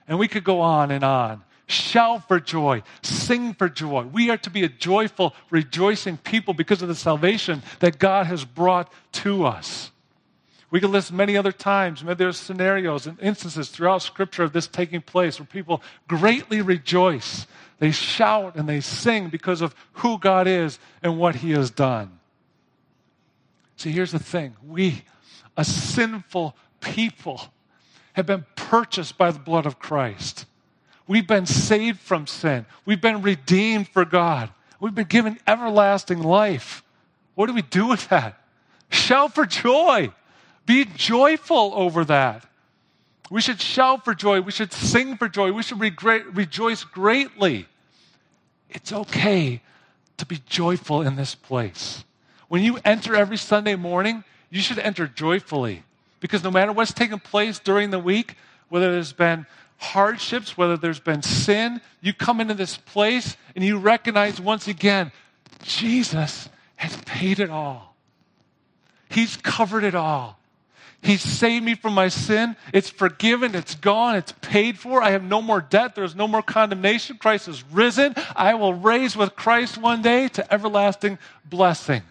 And 0.08 0.18
we 0.18 0.26
could 0.26 0.42
go 0.42 0.60
on 0.60 0.90
and 0.90 1.04
on. 1.04 1.42
Shout 1.70 2.26
for 2.26 2.40
joy, 2.40 2.82
sing 3.00 3.54
for 3.54 3.68
joy. 3.68 4.02
We 4.02 4.28
are 4.28 4.36
to 4.38 4.50
be 4.50 4.64
a 4.64 4.68
joyful, 4.68 5.36
rejoicing 5.50 6.16
people 6.16 6.52
because 6.52 6.82
of 6.82 6.88
the 6.88 6.96
salvation 6.96 7.62
that 7.78 8.00
God 8.00 8.26
has 8.26 8.44
brought 8.44 8.92
to 9.12 9.44
us. 9.44 9.92
We 10.72 10.80
could 10.80 10.90
list 10.90 11.12
many 11.12 11.36
other 11.36 11.52
times. 11.52 12.02
Maybe 12.02 12.16
there's 12.16 12.38
scenarios 12.38 13.06
and 13.06 13.20
instances 13.20 13.68
throughout 13.68 14.02
Scripture 14.02 14.42
of 14.42 14.52
this 14.52 14.66
taking 14.66 15.00
place 15.00 15.38
where 15.38 15.46
people 15.46 15.80
greatly 16.08 16.60
rejoice. 16.60 17.46
They 17.78 17.92
shout 17.92 18.56
and 18.56 18.68
they 18.68 18.80
sing 18.80 19.28
because 19.28 19.60
of 19.60 19.72
who 19.92 20.18
God 20.18 20.48
is 20.48 20.80
and 21.04 21.18
what 21.18 21.36
He 21.36 21.52
has 21.52 21.70
done. 21.70 22.18
See, 23.76 23.92
here's 23.92 24.10
the 24.10 24.18
thing 24.18 24.56
we, 24.66 25.04
a 25.56 25.64
sinful 25.64 26.56
people, 26.80 27.40
have 28.14 28.26
been 28.26 28.44
purchased 28.56 29.16
by 29.16 29.30
the 29.30 29.38
blood 29.38 29.66
of 29.66 29.78
Christ. 29.78 30.46
We've 31.10 31.26
been 31.26 31.46
saved 31.46 31.98
from 31.98 32.28
sin. 32.28 32.66
We've 32.84 33.00
been 33.00 33.20
redeemed 33.20 33.88
for 33.88 34.04
God. 34.04 34.48
We've 34.78 34.94
been 34.94 35.08
given 35.08 35.40
everlasting 35.44 36.22
life. 36.22 36.84
What 37.34 37.46
do 37.46 37.52
we 37.52 37.62
do 37.62 37.88
with 37.88 38.08
that? 38.10 38.40
Shout 38.90 39.34
for 39.34 39.44
joy. 39.44 40.12
Be 40.66 40.84
joyful 40.84 41.72
over 41.74 42.04
that. 42.04 42.48
We 43.28 43.40
should 43.40 43.60
shout 43.60 44.04
for 44.04 44.14
joy. 44.14 44.40
We 44.40 44.52
should 44.52 44.72
sing 44.72 45.16
for 45.16 45.28
joy. 45.28 45.50
We 45.50 45.64
should 45.64 45.80
re- 45.80 46.22
rejoice 46.32 46.84
greatly. 46.84 47.66
It's 48.68 48.92
okay 48.92 49.62
to 50.16 50.24
be 50.24 50.40
joyful 50.46 51.02
in 51.02 51.16
this 51.16 51.34
place. 51.34 52.04
When 52.46 52.62
you 52.62 52.78
enter 52.84 53.16
every 53.16 53.36
Sunday 53.36 53.74
morning, 53.74 54.22
you 54.48 54.60
should 54.60 54.78
enter 54.78 55.08
joyfully 55.08 55.82
because 56.20 56.44
no 56.44 56.52
matter 56.52 56.70
what's 56.70 56.92
taken 56.92 57.18
place 57.18 57.58
during 57.58 57.90
the 57.90 57.98
week, 57.98 58.36
whether 58.68 58.92
there's 58.92 59.12
been 59.12 59.44
hardships, 59.80 60.56
whether 60.56 60.76
there's 60.76 61.00
been 61.00 61.22
sin, 61.22 61.80
you 62.00 62.12
come 62.12 62.40
into 62.40 62.54
this 62.54 62.76
place 62.76 63.36
and 63.56 63.64
you 63.64 63.78
recognize 63.78 64.40
once 64.40 64.68
again, 64.68 65.10
Jesus 65.62 66.48
has 66.76 66.96
paid 67.06 67.40
it 67.40 67.50
all. 67.50 67.96
He's 69.08 69.36
covered 69.38 69.84
it 69.84 69.94
all. 69.94 70.38
He 71.02 71.16
saved 71.16 71.64
me 71.64 71.74
from 71.74 71.94
my 71.94 72.08
sin. 72.08 72.56
It's 72.74 72.90
forgiven. 72.90 73.54
It's 73.54 73.74
gone. 73.74 74.16
It's 74.16 74.34
paid 74.42 74.78
for. 74.78 75.02
I 75.02 75.12
have 75.12 75.24
no 75.24 75.40
more 75.40 75.62
debt. 75.62 75.94
There's 75.94 76.14
no 76.14 76.28
more 76.28 76.42
condemnation. 76.42 77.16
Christ 77.16 77.48
is 77.48 77.64
risen. 77.72 78.14
I 78.36 78.54
will 78.54 78.74
raise 78.74 79.16
with 79.16 79.34
Christ 79.34 79.78
one 79.78 80.02
day 80.02 80.28
to 80.28 80.52
everlasting 80.52 81.18
blessing. 81.46 82.02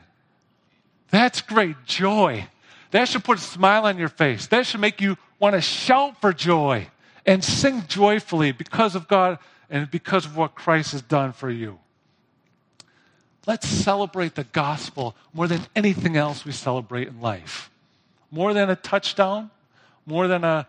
That's 1.11 1.41
great 1.41 1.75
joy. 1.85 2.47
That 2.91 3.07
should 3.07 3.23
put 3.23 3.37
a 3.37 3.41
smile 3.41 3.85
on 3.85 3.99
your 3.99 4.09
face. 4.09 4.47
That 4.47 4.65
should 4.65 4.81
make 4.81 5.01
you 5.01 5.17
want 5.37 5.53
to 5.53 5.61
shout 5.61 6.19
for 6.19 6.33
joy 6.33 6.87
and 7.29 7.43
sing 7.43 7.83
joyfully 7.87 8.51
because 8.51 8.95
of 8.95 9.07
God 9.07 9.37
and 9.69 9.89
because 9.91 10.25
of 10.25 10.35
what 10.35 10.55
Christ 10.55 10.93
has 10.93 11.03
done 11.03 11.31
for 11.31 11.51
you. 11.51 11.77
Let's 13.45 13.67
celebrate 13.67 14.33
the 14.33 14.45
gospel 14.45 15.15
more 15.31 15.47
than 15.47 15.61
anything 15.75 16.17
else 16.17 16.43
we 16.43 16.51
celebrate 16.51 17.07
in 17.07 17.21
life. 17.21 17.69
More 18.31 18.51
than 18.55 18.71
a 18.71 18.75
touchdown, 18.75 19.51
more 20.07 20.27
than 20.27 20.43
a 20.43 20.65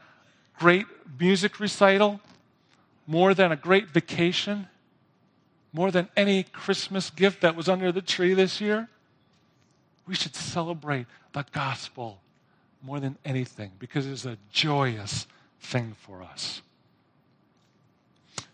great 0.58 0.84
music 1.18 1.60
recital, 1.60 2.20
more 3.06 3.32
than 3.32 3.52
a 3.52 3.56
great 3.56 3.88
vacation, 3.88 4.68
more 5.72 5.90
than 5.90 6.10
any 6.14 6.42
Christmas 6.42 7.08
gift 7.08 7.40
that 7.40 7.56
was 7.56 7.70
under 7.70 7.90
the 7.90 8.02
tree 8.02 8.34
this 8.34 8.60
year. 8.60 8.86
We 10.06 10.14
should 10.14 10.36
celebrate 10.36 11.06
the 11.32 11.46
gospel 11.52 12.20
more 12.82 13.00
than 13.00 13.16
anything 13.24 13.70
because 13.78 14.06
it's 14.06 14.26
a 14.26 14.36
joyous 14.52 15.26
thing 15.60 15.94
for 16.00 16.22
us. 16.22 16.62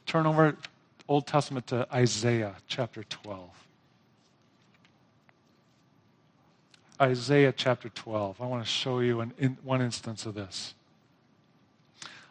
Turn 0.07 0.27
over 0.27 0.57
Old 1.09 1.27
Testament 1.27 1.67
to 1.69 1.87
Isaiah 1.93 2.57
chapter 2.67 3.05
12. 3.05 3.51
Isaiah 7.01 7.53
chapter 7.53 7.89
12. 7.91 8.41
I 8.41 8.47
want 8.47 8.65
to 8.65 8.69
show 8.69 9.01
you 9.01 9.21
an, 9.21 9.33
in, 9.39 9.59
one 9.63 9.83
instance 9.83 10.27
of 10.27 10.35
this. 10.35 10.75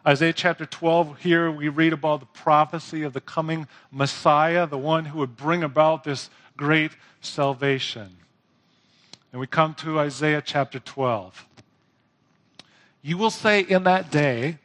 Isaiah 0.07 0.33
chapter 0.33 0.65
12, 0.65 1.19
here 1.19 1.49
we 1.49 1.67
read 1.67 1.93
about 1.93 2.19
the 2.19 2.25
prophecy 2.27 3.03
of 3.03 3.13
the 3.13 3.21
coming 3.21 3.67
Messiah, 3.91 4.67
the 4.67 4.77
one 4.77 5.05
who 5.05 5.19
would 5.19 5.35
bring 5.35 5.63
about 5.63 6.03
this 6.03 6.29
great 6.57 6.91
salvation. 7.21 8.15
And 9.31 9.39
we 9.39 9.47
come 9.47 9.73
to 9.75 9.99
Isaiah 9.99 10.43
chapter 10.45 10.79
12. 10.79 11.45
You 13.01 13.17
will 13.17 13.31
say 13.31 13.61
in 13.61 13.83
that 13.83 14.11
day, 14.11 14.57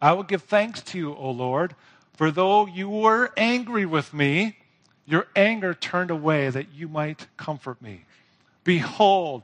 I 0.00 0.12
will 0.12 0.22
give 0.22 0.42
thanks 0.42 0.80
to 0.82 0.98
you, 0.98 1.14
O 1.14 1.30
Lord, 1.30 1.74
for 2.14 2.30
though 2.30 2.66
you 2.66 2.88
were 2.88 3.30
angry 3.36 3.86
with 3.86 4.14
me, 4.14 4.56
your 5.06 5.26
anger 5.34 5.74
turned 5.74 6.10
away 6.10 6.50
that 6.50 6.72
you 6.72 6.88
might 6.88 7.26
comfort 7.36 7.80
me. 7.80 8.04
Behold, 8.64 9.42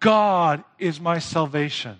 God 0.00 0.64
is 0.78 1.00
my 1.00 1.18
salvation. 1.18 1.96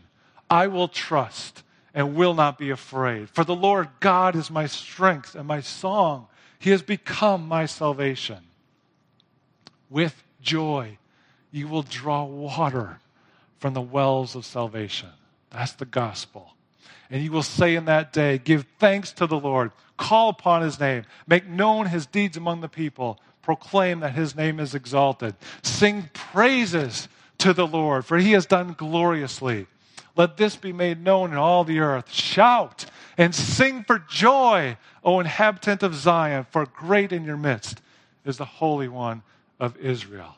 I 0.51 0.67
will 0.67 0.89
trust 0.89 1.63
and 1.95 2.15
will 2.15 2.35
not 2.35 2.59
be 2.59 2.71
afraid. 2.71 3.31
For 3.31 3.45
the 3.45 3.55
Lord 3.55 3.89
God 4.01 4.37
is 4.37 4.51
my 4.51 4.67
strength 4.67 5.35
and 5.35 5.49
my 5.49 5.61
song. 5.61 6.27
He 6.59 6.71
has 6.71 6.83
become 6.83 7.49
my 7.49 7.67
salvation. 7.67 8.39
With 9.89 10.23
joy, 10.41 10.99
you 11.51 11.67
will 11.69 11.83
draw 11.83 12.25
water 12.25 12.99
from 13.59 13.75
the 13.75 13.81
wells 13.81 14.37
of 14.37 14.45
salvation. 14.45 15.09
That's 15.51 15.73
the 15.73 15.87
gospel. 15.87 16.55
And 17.11 17.23
you 17.23 17.33
will 17.33 17.43
say 17.43 17.75
in 17.75 17.87
that 17.87 18.13
day, 18.13 18.39
Give 18.39 18.67
thanks 18.79 19.13
to 19.13 19.27
the 19.27 19.39
Lord, 19.39 19.73
call 19.97 20.29
upon 20.29 20.63
his 20.63 20.79
name, 20.79 21.05
make 21.27 21.47
known 21.47 21.87
his 21.87 22.07
deeds 22.07 22.37
among 22.37 22.61
the 22.61 22.69
people, 22.69 23.19
proclaim 23.43 24.01
that 24.01 24.15
his 24.15 24.37
name 24.37 24.61
is 24.61 24.75
exalted, 24.75 25.35
sing 25.63 26.11
praises 26.13 27.09
to 27.39 27.53
the 27.53 27.67
Lord, 27.67 28.05
for 28.05 28.19
he 28.19 28.33
has 28.33 28.47
done 28.47 28.75
gloriously. 28.77 29.67
Let 30.17 30.37
this 30.37 30.57
be 30.57 30.73
made 30.73 31.03
known 31.03 31.31
in 31.31 31.39
all 31.39 31.63
the 31.65 31.79
earth. 31.79 32.13
Shout 32.13 32.87
and 33.17 33.35
sing 33.35 33.85
for 33.85 34.01
joy, 34.01 34.77
O 35.05 35.21
inhabitant 35.21 35.83
of 35.83 35.95
Zion, 35.95 36.45
for 36.51 36.67
great 36.67 37.13
in 37.13 37.25
your 37.25 37.37
midst 37.37 37.81
is 38.25 38.37
the 38.37 38.45
Holy 38.45 38.89
One 38.89 39.23
of 39.61 39.77
Israel. 39.77 40.35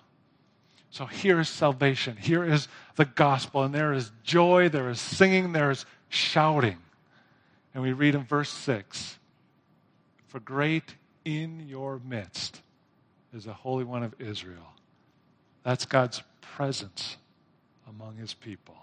So 0.90 1.06
here 1.06 1.40
is 1.40 1.48
salvation. 1.48 2.16
Here 2.16 2.44
is 2.44 2.68
the 2.96 3.04
gospel. 3.04 3.62
And 3.62 3.74
there 3.74 3.92
is 3.92 4.10
joy, 4.24 4.68
there 4.68 4.90
is 4.90 5.00
singing, 5.00 5.52
there 5.52 5.70
is 5.70 5.86
shouting. 6.10 6.76
And 7.72 7.82
we 7.82 7.92
read 7.92 8.14
in 8.14 8.24
verse 8.24 8.50
6 8.50 9.18
For 10.28 10.40
great 10.40 10.94
in 11.24 11.66
your 11.66 12.00
midst 12.04 12.60
is 13.32 13.44
the 13.44 13.54
Holy 13.54 13.84
One 13.84 14.02
of 14.02 14.14
Israel. 14.20 14.74
That's 15.62 15.86
God's 15.86 16.22
presence 16.40 17.16
among 17.88 18.16
his 18.16 18.34
people. 18.34 18.76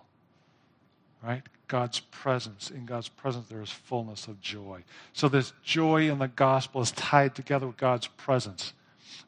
Right? 1.23 1.43
God's 1.67 1.99
presence. 1.99 2.69
In 2.69 2.85
God's 2.85 3.09
presence, 3.09 3.47
there 3.47 3.61
is 3.61 3.71
fullness 3.71 4.27
of 4.27 4.39
joy. 4.39 4.83
So, 5.13 5.27
this 5.27 5.51
joy 5.63 6.09
in 6.09 6.19
the 6.19 6.27
gospel 6.27 6.81
is 6.81 6.91
tied 6.91 7.35
together 7.35 7.67
with 7.67 7.77
God's 7.77 8.07
presence. 8.07 8.73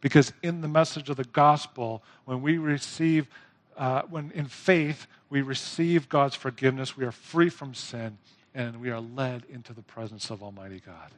Because 0.01 0.31
in 0.41 0.61
the 0.61 0.67
message 0.67 1.09
of 1.09 1.17
the 1.17 1.25
gospel, 1.25 2.03
when 2.25 2.41
we 2.41 2.57
receive, 2.57 3.27
uh, 3.75 4.03
when 4.03 4.31
in 4.31 4.45
faith, 4.45 5.07
we 5.29 5.41
receive 5.41 6.09
God's 6.09 6.35
forgiveness, 6.35 6.97
we 6.97 7.05
are 7.05 7.11
free 7.11 7.49
from 7.49 7.73
sin, 7.73 8.17
and 8.55 8.81
we 8.81 8.89
are 8.89 8.99
led 8.99 9.43
into 9.49 9.73
the 9.73 9.81
presence 9.81 10.29
of 10.29 10.41
Almighty 10.41 10.81
God. 10.83 11.11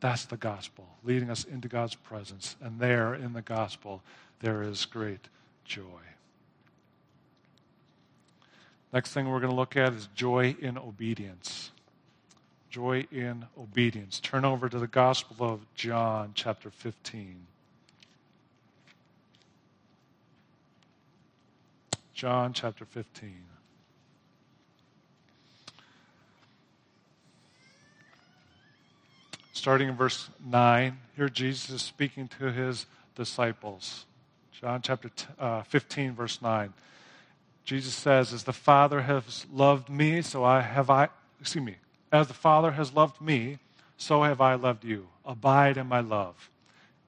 That's 0.00 0.24
the 0.24 0.36
gospel, 0.36 0.86
leading 1.02 1.30
us 1.30 1.44
into 1.44 1.68
God's 1.68 1.94
presence. 1.94 2.56
And 2.60 2.78
there 2.78 3.14
in 3.14 3.32
the 3.32 3.42
gospel, 3.42 4.02
there 4.40 4.62
is 4.62 4.84
great 4.84 5.28
joy. 5.64 5.82
Next 8.92 9.12
thing 9.12 9.28
we're 9.28 9.40
going 9.40 9.50
to 9.50 9.56
look 9.56 9.76
at 9.76 9.92
is 9.92 10.08
joy 10.14 10.56
in 10.60 10.78
obedience. 10.78 11.72
Joy 12.70 13.06
in 13.10 13.44
obedience. 13.58 14.20
Turn 14.20 14.44
over 14.44 14.68
to 14.68 14.78
the 14.78 14.86
Gospel 14.86 15.46
of 15.46 15.60
John, 15.74 16.32
chapter 16.34 16.70
15. 16.70 17.46
John 22.14 22.52
chapter 22.52 22.84
15. 22.84 23.34
Starting 29.52 29.88
in 29.88 29.96
verse 29.96 30.30
9, 30.44 30.96
here 31.16 31.28
Jesus 31.28 31.70
is 31.70 31.82
speaking 31.82 32.28
to 32.38 32.52
his 32.52 32.86
disciples. 33.16 34.06
John 34.52 34.80
chapter 34.80 35.10
uh, 35.40 35.62
15, 35.62 36.14
verse 36.14 36.40
9. 36.40 36.72
Jesus 37.64 37.94
says, 37.94 38.32
As 38.32 38.44
the 38.44 38.52
Father 38.52 39.02
has 39.02 39.44
loved 39.52 39.88
me, 39.88 40.22
so 40.22 40.44
I 40.44 40.60
have 40.60 40.90
I, 40.90 41.08
excuse 41.40 41.64
me, 41.64 41.76
as 42.12 42.28
the 42.28 42.34
Father 42.34 42.70
has 42.72 42.92
loved 42.92 43.20
me, 43.20 43.58
so 43.96 44.22
have 44.22 44.40
I 44.40 44.54
loved 44.54 44.84
you. 44.84 45.08
Abide 45.24 45.76
in 45.76 45.88
my 45.88 46.00
love. 46.00 46.48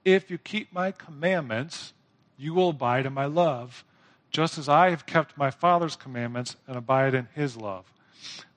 If 0.05 0.33
you 0.33 0.39
keep 0.39 0.73
my 0.73 0.91
commandments, 0.91 1.93
you 2.37 2.55
will 2.55 2.71
abide 2.71 3.07
in 3.07 3.13
my 3.13 3.27
love, 3.27 3.85
just 4.31 4.59
as 4.59 4.69
I 4.69 4.91
have 4.91 5.07
kept 5.07 5.39
my 5.39 5.51
Father's 5.51 5.97
commandments 5.97 6.57
and 6.67 6.77
abide 6.77 7.15
in 7.15 7.29
his 7.35 7.57
love. 7.57 7.85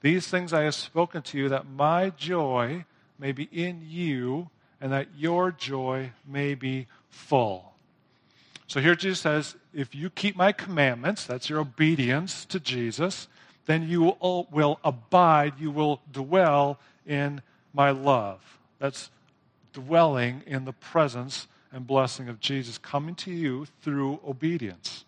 These 0.02 0.28
things 0.28 0.54
I 0.54 0.64
have 0.64 0.76
spoken 0.76 1.22
to 1.24 1.38
you, 1.38 1.50
that 1.50 1.70
my 1.70 2.10
joy 2.12 2.86
may 3.18 3.32
be 3.32 3.50
in 3.52 3.82
you, 3.86 4.50
and 4.82 4.92
that 4.92 5.08
your 5.16 5.52
joy 5.52 6.12
may 6.26 6.56
be 6.56 6.88
full. 7.10 7.74
So 8.68 8.80
here 8.80 8.96
Jesus 8.96 9.20
says, 9.20 9.56
if 9.74 9.94
you 9.94 10.10
keep 10.10 10.36
my 10.36 10.52
commandments, 10.52 11.26
that's 11.26 11.50
your 11.50 11.60
obedience 11.60 12.46
to 12.46 12.60
Jesus, 12.60 13.28
then 13.66 13.88
you 13.88 14.16
will 14.22 14.80
abide, 14.84 15.54
you 15.60 15.72
will 15.72 16.02
dwell 16.12 16.80
in 17.06 17.42
my 17.74 17.92
love. 17.92 18.60
That's 18.80 19.12
dwelling 19.74 20.44
in 20.46 20.66
the 20.66 20.74
presence 20.74 21.48
and 21.72 21.86
blessing 21.86 22.30
of 22.30 22.40
Jesus 22.40 22.78
coming 22.78 23.16
to 23.16 23.32
you 23.32 23.66
through 23.82 24.20
obedience 24.28 25.06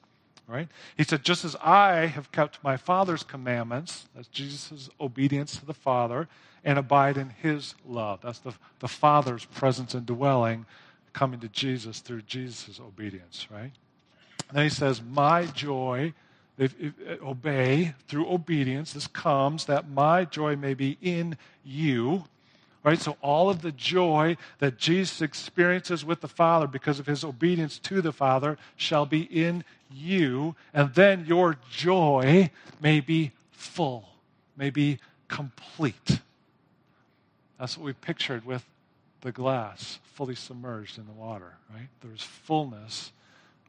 right? 0.52 0.68
He 0.98 1.04
said, 1.04 1.24
just 1.24 1.46
as 1.46 1.56
I 1.64 2.08
have 2.08 2.32
kept 2.32 2.64
my 2.64 2.78
Father's 2.78 3.24
commandments, 3.24 4.08
that's 4.16 4.28
Jesus' 4.28 4.90
obedience 5.00 5.58
to 5.58 5.66
the 5.66 5.74
Father, 5.74 6.28
and 6.64 6.78
abide 6.78 7.18
in 7.18 7.30
his 7.30 7.74
love. 7.88 8.20
That's 8.22 8.40
the, 8.40 8.54
the 8.80 8.88
Father's 8.88 9.46
presence 9.46 9.94
and 9.94 10.06
dwelling 10.06 10.66
coming 11.14 11.40
to 11.40 11.48
Jesus 11.48 12.00
through 12.00 12.22
Jesus' 12.24 12.80
obedience, 12.80 13.48
right? 13.50 13.72
And 14.50 14.58
then 14.58 14.64
he 14.64 14.70
says, 14.70 15.02
My 15.02 15.46
joy, 15.46 16.14
if, 16.58 16.76
if, 16.80 16.94
uh, 17.08 17.26
obey 17.26 17.94
through 18.08 18.30
obedience, 18.30 18.94
this 18.94 19.08
comes 19.08 19.66
that 19.66 19.90
my 19.90 20.26
joy 20.26 20.56
may 20.56 20.74
be 20.74 20.98
in 21.02 21.38
you. 21.64 22.26
Right? 22.84 23.00
So 23.00 23.16
all 23.22 23.50
of 23.50 23.62
the 23.62 23.72
joy 23.72 24.38
that 24.60 24.78
Jesus 24.78 25.22
experiences 25.22 26.04
with 26.04 26.22
the 26.22 26.28
Father 26.28 26.66
because 26.66 27.00
of 27.00 27.06
his 27.06 27.24
obedience 27.24 27.78
to 27.80 28.02
the 28.02 28.12
Father 28.12 28.58
shall 28.76 29.06
be 29.06 29.22
in 29.22 29.64
you, 29.92 30.56
and 30.74 30.94
then 30.96 31.26
your 31.28 31.58
joy 31.70 32.50
may 32.82 33.00
be 33.00 33.32
full, 33.52 34.10
may 34.58 34.70
be 34.70 34.98
complete. 35.28 36.20
That's 37.60 37.78
what 37.78 37.86
we 37.86 37.94
pictured 37.94 38.46
with 38.46 38.66
the 39.22 39.32
glass 39.32 40.00
fully 40.14 40.36
submerged 40.36 40.98
in 40.98 41.06
the 41.06 41.14
water, 41.14 41.54
right? 41.74 41.88
There's 42.02 42.24
fullness 42.24 43.12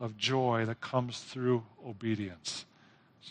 of 0.01 0.17
joy 0.17 0.65
that 0.67 0.81
comes 0.81 1.21
through 1.21 1.63
obedience. 1.87 2.65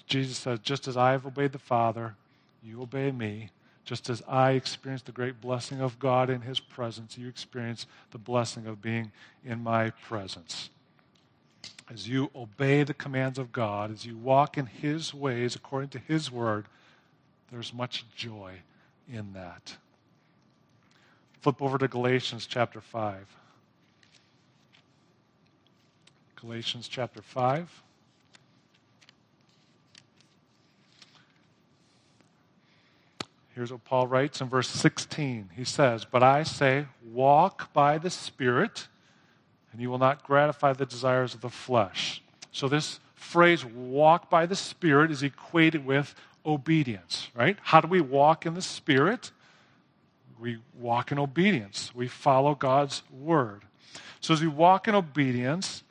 Jesus 0.07 0.37
says, 0.37 0.59
Just 0.59 0.87
as 0.87 0.95
I 0.95 1.11
have 1.11 1.25
obeyed 1.25 1.51
the 1.51 1.59
Father, 1.59 2.15
you 2.63 2.81
obey 2.81 3.11
me. 3.11 3.49
Just 3.83 4.09
as 4.09 4.21
I 4.27 4.51
experienced 4.51 5.07
the 5.07 5.11
great 5.11 5.41
blessing 5.41 5.81
of 5.81 5.99
God 5.99 6.29
in 6.29 6.41
His 6.41 6.59
presence, 6.59 7.17
you 7.17 7.27
experience 7.27 7.87
the 8.11 8.17
blessing 8.17 8.67
of 8.67 8.81
being 8.81 9.11
in 9.43 9.61
my 9.61 9.89
presence 9.89 10.69
as 11.91 12.07
you 12.07 12.31
obey 12.35 12.83
the 12.83 12.93
commands 12.93 13.37
of 13.37 13.51
God, 13.51 13.91
as 13.91 14.05
you 14.05 14.17
walk 14.17 14.57
in 14.57 14.65
His 14.65 15.13
ways 15.13 15.55
according 15.55 15.89
to 15.89 15.99
His 15.99 16.31
word, 16.31 16.65
there's 17.51 17.73
much 17.73 18.05
joy 18.15 18.53
in 19.11 19.33
that. 19.33 19.75
Flip 21.41 21.61
over 21.61 21.77
to 21.77 21.87
Galatians 21.87 22.45
chapter 22.45 22.79
5. 22.79 23.25
Galatians 26.37 26.87
chapter 26.87 27.21
5. 27.21 27.83
Here's 33.55 33.71
what 33.71 33.83
Paul 33.83 34.07
writes 34.07 34.39
in 34.39 34.47
verse 34.47 34.69
16. 34.69 35.49
He 35.55 35.65
says, 35.65 36.05
But 36.05 36.23
I 36.23 36.43
say, 36.43 36.85
walk 37.03 37.73
by 37.73 37.97
the 37.97 38.09
Spirit 38.09 38.87
and 39.71 39.81
you 39.81 39.89
will 39.89 39.97
not 39.97 40.23
gratify 40.23 40.73
the 40.73 40.85
desires 40.85 41.33
of 41.33 41.41
the 41.41 41.49
flesh. 41.49 42.21
So, 42.51 42.67
this 42.67 42.99
phrase, 43.15 43.63
walk 43.63 44.29
by 44.29 44.45
the 44.45 44.55
Spirit, 44.55 45.11
is 45.11 45.23
equated 45.23 45.85
with 45.85 46.13
obedience, 46.45 47.29
right? 47.33 47.57
How 47.61 47.81
do 47.81 47.87
we 47.87 48.01
walk 48.01 48.45
in 48.45 48.53
the 48.53 48.61
Spirit? 48.61 49.31
We 50.39 50.57
walk 50.79 51.11
in 51.11 51.19
obedience, 51.19 51.93
we 51.95 52.07
follow 52.07 52.55
God's 52.55 53.03
word. 53.11 53.61
So, 54.19 54.33
as 54.33 54.41
we 54.41 54.47
walk 54.47 54.87
in 54.87 54.95
obedience, 54.95 55.83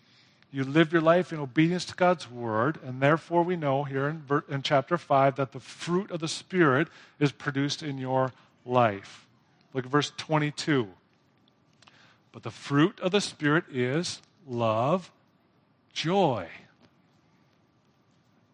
you 0.52 0.64
live 0.64 0.92
your 0.92 1.02
life 1.02 1.32
in 1.32 1.38
obedience 1.38 1.84
to 1.86 1.94
God's 1.94 2.30
word, 2.30 2.78
and 2.84 3.00
therefore 3.00 3.44
we 3.44 3.56
know 3.56 3.84
here 3.84 4.08
in, 4.08 4.24
in 4.48 4.62
chapter 4.62 4.98
5 4.98 5.36
that 5.36 5.52
the 5.52 5.60
fruit 5.60 6.10
of 6.10 6.20
the 6.20 6.28
Spirit 6.28 6.88
is 7.20 7.30
produced 7.30 7.82
in 7.82 7.98
your 7.98 8.32
life. 8.66 9.26
Look 9.72 9.84
at 9.84 9.90
verse 9.90 10.12
22. 10.16 10.88
But 12.32 12.42
the 12.42 12.50
fruit 12.50 12.98
of 13.00 13.12
the 13.12 13.20
Spirit 13.20 13.64
is 13.70 14.20
love, 14.46 15.10
joy, 15.92 16.48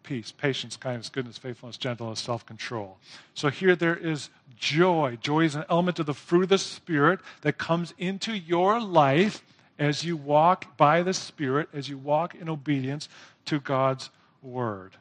peace, 0.03 0.31
patience, 0.31 0.77
kindness, 0.77 1.09
goodness, 1.09 1.37
faithfulness, 1.37 1.77
gentleness, 1.77 2.19
self 2.19 2.45
control. 2.45 2.97
So 3.33 3.49
here 3.49 3.75
there 3.75 3.95
is 3.95 4.29
joy. 4.55 5.17
Joy 5.19 5.45
is 5.45 5.55
an 5.55 5.65
element 5.69 5.99
of 5.99 6.05
the 6.05 6.13
fruit 6.13 6.43
of 6.43 6.49
the 6.49 6.57
Spirit 6.57 7.19
that 7.41 7.57
comes 7.57 7.93
into 7.97 8.33
your 8.33 8.79
life 8.79 9.43
as 9.79 10.03
you 10.03 10.17
walk 10.17 10.77
by 10.77 11.03
the 11.03 11.13
Spirit, 11.13 11.69
as 11.73 11.89
you 11.89 11.97
walk 11.97 12.35
in 12.35 12.49
obedience 12.49 13.09
to 13.45 13.59
God's 13.59 14.09
Word. 14.41 14.93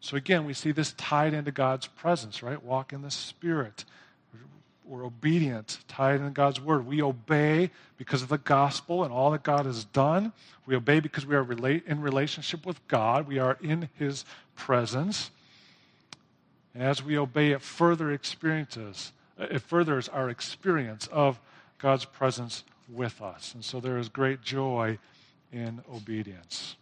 So 0.00 0.16
again, 0.16 0.44
we 0.44 0.52
see 0.52 0.72
this 0.72 0.92
tied 0.92 1.34
into 1.34 1.50
God's 1.50 1.86
presence, 1.86 2.42
right? 2.42 2.62
Walk 2.62 2.92
in 2.92 3.02
the 3.02 3.10
Spirit 3.10 3.84
we're 4.84 5.04
obedient, 5.04 5.78
tied 5.88 6.20
in 6.20 6.32
God's 6.32 6.60
word. 6.60 6.86
We 6.86 7.02
obey 7.02 7.70
because 7.96 8.22
of 8.22 8.28
the 8.28 8.38
gospel 8.38 9.02
and 9.02 9.12
all 9.12 9.30
that 9.30 9.42
God 9.42 9.64
has 9.66 9.84
done. 9.84 10.32
We 10.66 10.76
obey 10.76 11.00
because 11.00 11.24
we 11.24 11.34
are 11.34 11.42
relate, 11.42 11.84
in 11.86 12.00
relationship 12.02 12.66
with 12.66 12.86
God. 12.86 13.26
We 13.26 13.38
are 13.38 13.56
in 13.62 13.88
his 13.98 14.24
presence. 14.56 15.30
And 16.74 16.82
as 16.82 17.02
we 17.02 17.16
obey, 17.16 17.52
it 17.52 17.62
further 17.62 18.12
experiences, 18.12 19.12
it 19.38 19.62
furthers 19.62 20.08
our 20.08 20.28
experience 20.28 21.06
of 21.10 21.40
God's 21.78 22.04
presence 22.04 22.62
with 22.88 23.20
us. 23.22 23.54
And 23.54 23.64
so 23.64 23.80
there 23.80 23.98
is 23.98 24.08
great 24.08 24.42
joy 24.42 24.98
in 25.52 25.82
obedience. 25.92 26.76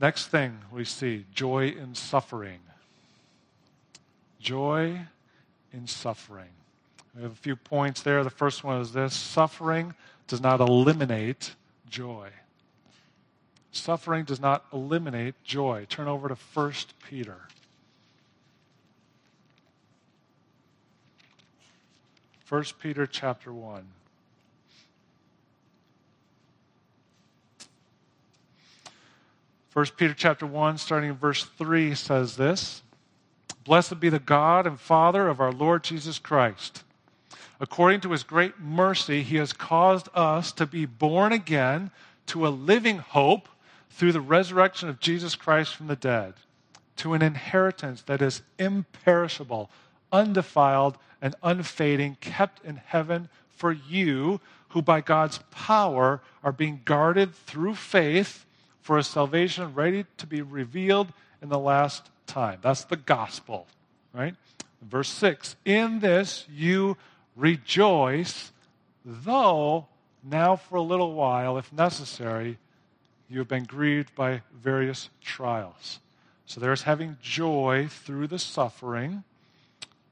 Next 0.00 0.26
thing 0.26 0.58
we 0.70 0.84
see 0.84 1.24
joy 1.34 1.68
in 1.68 1.94
suffering. 1.94 2.60
Joy 4.40 5.00
in 5.72 5.86
suffering. 5.86 6.50
We 7.16 7.22
have 7.22 7.32
a 7.32 7.36
few 7.36 7.56
points 7.56 8.02
there. 8.02 8.22
The 8.22 8.30
first 8.30 8.62
one 8.62 8.80
is 8.80 8.92
this 8.92 9.14
suffering 9.14 9.94
does 10.28 10.40
not 10.40 10.60
eliminate 10.60 11.54
joy. 11.90 12.28
Suffering 13.72 14.24
does 14.24 14.40
not 14.40 14.64
eliminate 14.72 15.34
joy. 15.42 15.86
Turn 15.88 16.06
over 16.06 16.28
to 16.28 16.36
1 16.54 16.72
Peter. 17.08 17.48
1 22.48 22.64
Peter 22.80 23.06
chapter 23.06 23.52
1. 23.52 23.86
First 29.68 29.96
Peter 29.98 30.14
chapter 30.14 30.46
1, 30.46 30.78
starting 30.78 31.10
in 31.10 31.16
verse 31.16 31.44
3, 31.44 31.94
says 31.94 32.36
this 32.36 32.82
Blessed 33.64 34.00
be 34.00 34.08
the 34.08 34.18
God 34.18 34.66
and 34.66 34.80
Father 34.80 35.28
of 35.28 35.40
our 35.40 35.52
Lord 35.52 35.84
Jesus 35.84 36.18
Christ. 36.18 36.84
According 37.60 38.00
to 38.00 38.12
his 38.12 38.22
great 38.22 38.58
mercy, 38.58 39.22
he 39.22 39.36
has 39.36 39.52
caused 39.52 40.08
us 40.14 40.50
to 40.52 40.64
be 40.64 40.86
born 40.86 41.32
again 41.32 41.90
to 42.26 42.46
a 42.46 42.48
living 42.48 42.98
hope 42.98 43.48
through 43.90 44.12
the 44.12 44.20
resurrection 44.20 44.88
of 44.88 45.00
Jesus 45.00 45.34
Christ 45.34 45.74
from 45.74 45.88
the 45.88 45.96
dead, 45.96 46.34
to 46.96 47.12
an 47.12 47.20
inheritance 47.20 48.02
that 48.02 48.22
is 48.22 48.42
imperishable, 48.58 49.70
undefiled, 50.12 50.98
and 51.20 51.34
unfading, 51.42 52.16
kept 52.20 52.64
in 52.64 52.76
heaven 52.76 53.28
for 53.48 53.72
you, 53.72 54.40
who 54.68 54.82
by 54.82 55.00
God's 55.00 55.38
power 55.50 56.20
are 56.44 56.52
being 56.52 56.80
guarded 56.84 57.34
through 57.34 57.74
faith 57.74 58.46
for 58.80 58.98
a 58.98 59.02
salvation 59.02 59.74
ready 59.74 60.06
to 60.18 60.26
be 60.26 60.42
revealed 60.42 61.12
in 61.42 61.48
the 61.48 61.58
last 61.58 62.08
time. 62.26 62.58
That's 62.62 62.84
the 62.84 62.96
gospel, 62.96 63.66
right? 64.12 64.34
Verse 64.82 65.08
6 65.08 65.56
In 65.64 66.00
this 66.00 66.46
you 66.50 66.96
rejoice, 67.36 68.52
though 69.04 69.86
now 70.22 70.56
for 70.56 70.76
a 70.76 70.82
little 70.82 71.14
while, 71.14 71.58
if 71.58 71.72
necessary, 71.72 72.58
you 73.28 73.38
have 73.38 73.48
been 73.48 73.64
grieved 73.64 74.14
by 74.14 74.42
various 74.54 75.10
trials. 75.20 76.00
So 76.46 76.60
there's 76.60 76.82
having 76.82 77.18
joy 77.20 77.88
through 77.90 78.28
the 78.28 78.38
suffering 78.38 79.24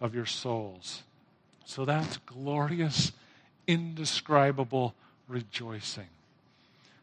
of 0.00 0.14
your 0.14 0.26
souls. 0.26 1.02
So 1.64 1.84
that's 1.84 2.16
glorious, 2.18 3.12
indescribable 3.66 4.94
rejoicing. 5.28 6.08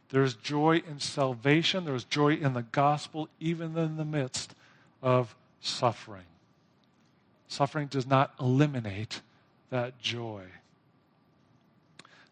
There's 0.09 0.35
joy 0.35 0.81
in 0.87 0.99
salvation, 0.99 1.85
there's 1.85 2.03
joy 2.03 2.33
in 2.33 2.53
the 2.53 2.63
gospel, 2.63 3.27
even 3.39 3.77
in 3.77 3.97
the 3.97 4.05
midst 4.05 4.55
of 5.01 5.35
suffering. 5.61 6.25
Suffering 7.47 7.87
does 7.87 8.07
not 8.07 8.33
eliminate 8.39 9.21
that 9.69 9.99
joy. 9.99 10.43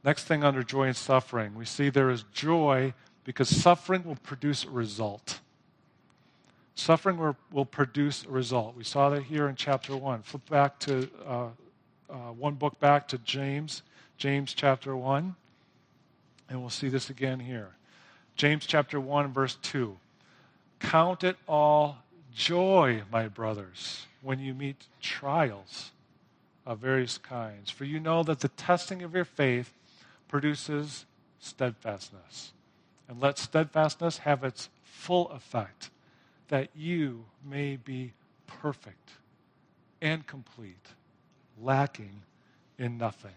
Next 0.04 0.26
thing 0.26 0.44
under 0.44 0.64
joy 0.64 0.88
and 0.88 0.96
suffering, 0.96 1.56
we 1.56 1.66
see 1.66 1.90
there 1.90 2.10
is 2.10 2.24
joy 2.34 2.94
because 3.24 3.50
suffering 3.50 4.04
will 4.04 4.18
produce 4.18 4.66
a 4.66 4.70
result. 4.70 5.40
Suffering 6.76 7.18
will, 7.52 7.66
produce 7.66 8.26
a 8.26 8.30
result. 8.30 8.76
We 8.76 8.84
saw 8.84 9.10
that 9.10 9.24
here 9.24 9.48
in 9.48 9.56
chapter 9.56 9.96
1. 9.96 10.24
Flip 10.24 10.50
back 10.50 10.80
to 10.80 11.08
uh, 11.26 11.48
uh, 12.10 12.16
one 12.32 12.56
book 12.56 12.80
back 12.80 13.08
to 13.10 13.20
James, 13.20 13.84
James 14.18 14.54
chapter 14.54 14.96
1, 14.96 15.36
and 16.50 16.62
we'll 16.62 16.72
see 16.72 16.90
this 16.90 17.10
again 17.10 17.40
here. 17.40 17.70
James 18.36 18.66
chapter 18.66 19.00
1, 19.00 19.32
verse 19.32 19.58
2. 19.62 19.96
Count 20.80 21.24
it 21.24 21.38
all 21.48 21.98
joy, 22.34 23.04
my 23.12 23.28
brothers, 23.28 24.08
when 24.22 24.40
you 24.40 24.54
meet 24.56 24.88
trials 25.00 25.92
of 26.66 26.80
various 26.80 27.20
kinds, 27.20 27.70
for 27.70 27.86
you 27.86 28.00
know 28.00 28.24
that 28.24 28.40
the 28.40 28.48
testing 28.50 29.04
of 29.04 29.14
your 29.14 29.26
faith 29.26 29.74
produces 30.28 31.06
steadfastness. 31.40 32.52
And 33.08 33.22
let 33.22 33.38
steadfastness 33.38 34.20
have 34.20 34.44
its 34.44 34.70
full 34.84 35.30
effect 35.30 35.90
that 36.54 36.70
you 36.76 37.26
may 37.44 37.78
be 37.78 38.14
perfect 38.46 39.10
and 40.04 40.28
complete, 40.28 40.86
lacking 41.60 42.22
in 42.78 42.96
nothing. 42.96 43.32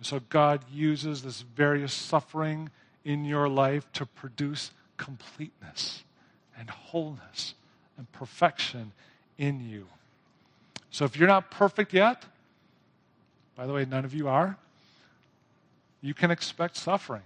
So 0.00 0.18
God 0.28 0.64
uses 0.68 1.22
this 1.22 1.42
various 1.42 1.92
suffering 1.94 2.70
in 3.04 3.24
your 3.24 3.48
life 3.48 3.86
to 3.92 4.04
produce 4.04 4.72
completeness 4.96 6.02
and 6.58 6.68
wholeness 6.70 7.54
and 7.96 8.10
perfection 8.10 8.90
in 9.38 9.60
you. 9.60 9.86
So 10.90 11.04
if 11.04 11.16
you're 11.16 11.28
not 11.28 11.52
perfect 11.52 11.92
yet, 11.92 12.24
by 13.54 13.64
the 13.64 13.72
way, 13.72 13.84
none 13.84 14.04
of 14.04 14.12
you 14.12 14.26
are, 14.26 14.56
you 16.00 16.14
can 16.14 16.32
expect 16.32 16.76
suffering 16.76 17.22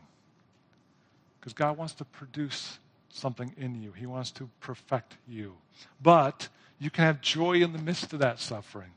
because 1.40 1.54
God 1.54 1.78
wants 1.78 1.94
to 1.94 2.04
produce 2.04 2.78
something 3.16 3.54
in 3.56 3.80
you. 3.82 3.92
He 3.92 4.06
wants 4.06 4.30
to 4.32 4.48
perfect 4.60 5.16
you. 5.26 5.54
But 6.02 6.48
you 6.78 6.90
can 6.90 7.04
have 7.04 7.20
joy 7.20 7.54
in 7.54 7.72
the 7.72 7.78
midst 7.78 8.12
of 8.12 8.18
that 8.20 8.38
suffering, 8.38 8.90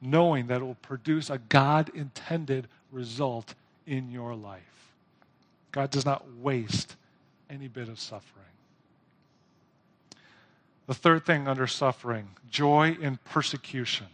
knowing 0.00 0.46
that 0.46 0.60
it 0.60 0.64
will 0.64 0.74
produce 0.76 1.30
a 1.30 1.38
God 1.38 1.90
intended 1.94 2.68
result 2.90 3.54
in 3.86 4.10
your 4.10 4.34
life. 4.34 4.62
God 5.72 5.90
does 5.90 6.04
not 6.04 6.24
waste 6.38 6.96
any 7.48 7.68
bit 7.68 7.88
of 7.88 8.00
suffering. 8.00 8.46
The 10.86 10.94
third 10.94 11.24
thing 11.24 11.46
under 11.46 11.66
suffering 11.66 12.30
joy 12.50 12.96
in 13.00 13.18
persecution. 13.24 14.06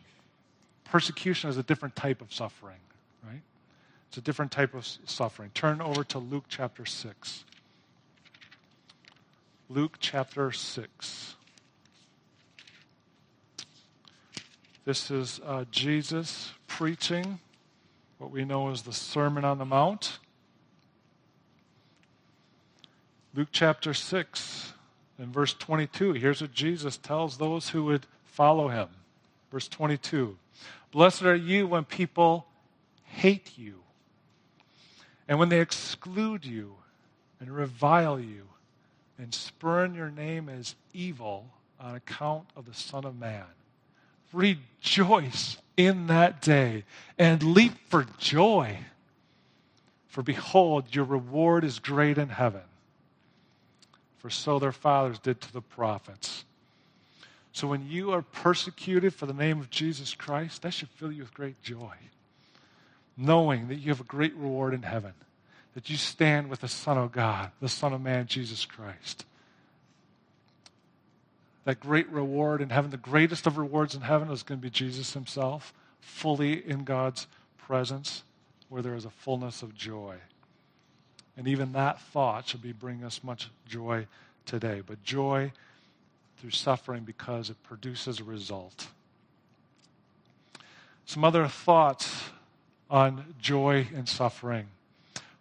Persecution 0.84 1.48
is 1.48 1.56
a 1.56 1.62
different 1.62 1.96
type 1.96 2.20
of 2.20 2.32
suffering, 2.32 2.76
right? 3.24 3.40
It's 4.08 4.18
a 4.18 4.20
different 4.20 4.52
type 4.52 4.74
of 4.74 4.86
suffering. 5.04 5.50
Turn 5.54 5.80
over 5.80 6.04
to 6.04 6.18
Luke 6.18 6.44
chapter 6.48 6.84
6. 6.84 7.44
Luke 9.68 9.96
chapter 9.98 10.52
6. 10.52 11.34
This 14.84 15.10
is 15.10 15.40
uh, 15.44 15.64
Jesus 15.72 16.52
preaching 16.68 17.40
what 18.18 18.30
we 18.30 18.44
know 18.44 18.70
as 18.70 18.82
the 18.82 18.92
Sermon 18.92 19.44
on 19.44 19.58
the 19.58 19.64
Mount. 19.64 20.20
Luke 23.34 23.48
chapter 23.50 23.92
6 23.92 24.72
and 25.18 25.34
verse 25.34 25.52
22. 25.52 26.12
Here's 26.12 26.40
what 26.40 26.52
Jesus 26.52 26.96
tells 26.96 27.36
those 27.36 27.70
who 27.70 27.86
would 27.86 28.06
follow 28.22 28.68
him. 28.68 28.88
Verse 29.50 29.66
22 29.66 30.38
Blessed 30.92 31.22
are 31.22 31.34
you 31.34 31.66
when 31.66 31.84
people 31.84 32.46
hate 33.02 33.58
you, 33.58 33.80
and 35.26 35.40
when 35.40 35.48
they 35.48 35.60
exclude 35.60 36.44
you 36.44 36.76
and 37.40 37.50
revile 37.50 38.20
you 38.20 38.46
and 39.18 39.32
spurn 39.32 39.94
your 39.94 40.10
name 40.10 40.48
as 40.48 40.74
evil 40.92 41.46
on 41.80 41.94
account 41.94 42.46
of 42.56 42.66
the 42.66 42.74
Son 42.74 43.04
of 43.04 43.18
Man. 43.18 43.44
Rejoice 44.32 45.56
in 45.76 46.06
that 46.08 46.42
day 46.42 46.84
and 47.18 47.42
leap 47.42 47.72
for 47.88 48.06
joy. 48.18 48.78
For 50.08 50.22
behold, 50.22 50.94
your 50.94 51.04
reward 51.04 51.64
is 51.64 51.78
great 51.78 52.18
in 52.18 52.28
heaven. 52.28 52.62
For 54.18 54.30
so 54.30 54.58
their 54.58 54.72
fathers 54.72 55.18
did 55.18 55.40
to 55.42 55.52
the 55.52 55.60
prophets. 55.60 56.44
So 57.52 57.66
when 57.68 57.88
you 57.88 58.12
are 58.12 58.22
persecuted 58.22 59.14
for 59.14 59.26
the 59.26 59.32
name 59.32 59.60
of 59.60 59.70
Jesus 59.70 60.14
Christ, 60.14 60.62
that 60.62 60.74
should 60.74 60.90
fill 60.90 61.12
you 61.12 61.22
with 61.22 61.32
great 61.32 61.62
joy, 61.62 61.94
knowing 63.16 63.68
that 63.68 63.76
you 63.76 63.88
have 63.88 64.00
a 64.00 64.04
great 64.04 64.34
reward 64.34 64.74
in 64.74 64.82
heaven 64.82 65.14
that 65.76 65.90
you 65.90 65.96
stand 65.98 66.48
with 66.48 66.62
the 66.62 66.68
Son 66.68 66.96
of 66.96 67.12
God, 67.12 67.52
the 67.60 67.68
Son 67.68 67.92
of 67.92 68.00
Man, 68.00 68.26
Jesus 68.26 68.64
Christ. 68.64 69.26
that 71.66 71.80
great 71.80 72.08
reward 72.10 72.62
in 72.62 72.70
heaven, 72.70 72.92
the 72.92 72.96
greatest 72.96 73.44
of 73.44 73.58
rewards 73.58 73.96
in 73.96 74.00
heaven 74.00 74.30
is 74.30 74.44
going 74.44 74.60
to 74.60 74.62
be 74.62 74.70
Jesus 74.70 75.14
himself, 75.14 75.74
fully 76.00 76.64
in 76.64 76.84
God's 76.84 77.26
presence, 77.58 78.22
where 78.68 78.82
there 78.82 78.94
is 78.94 79.04
a 79.04 79.10
fullness 79.10 79.62
of 79.62 79.74
joy. 79.74 80.14
And 81.36 81.48
even 81.48 81.72
that 81.72 82.00
thought 82.00 82.48
should 82.48 82.62
be 82.62 82.70
bringing 82.70 83.04
us 83.04 83.24
much 83.24 83.50
joy 83.68 84.06
today. 84.46 84.80
But 84.86 85.02
joy 85.02 85.50
through 86.38 86.52
suffering 86.52 87.02
because 87.02 87.50
it 87.50 87.60
produces 87.64 88.20
a 88.20 88.24
result. 88.24 88.86
Some 91.04 91.24
other 91.24 91.48
thoughts 91.48 92.30
on 92.88 93.34
joy 93.40 93.88
and 93.92 94.08
suffering. 94.08 94.68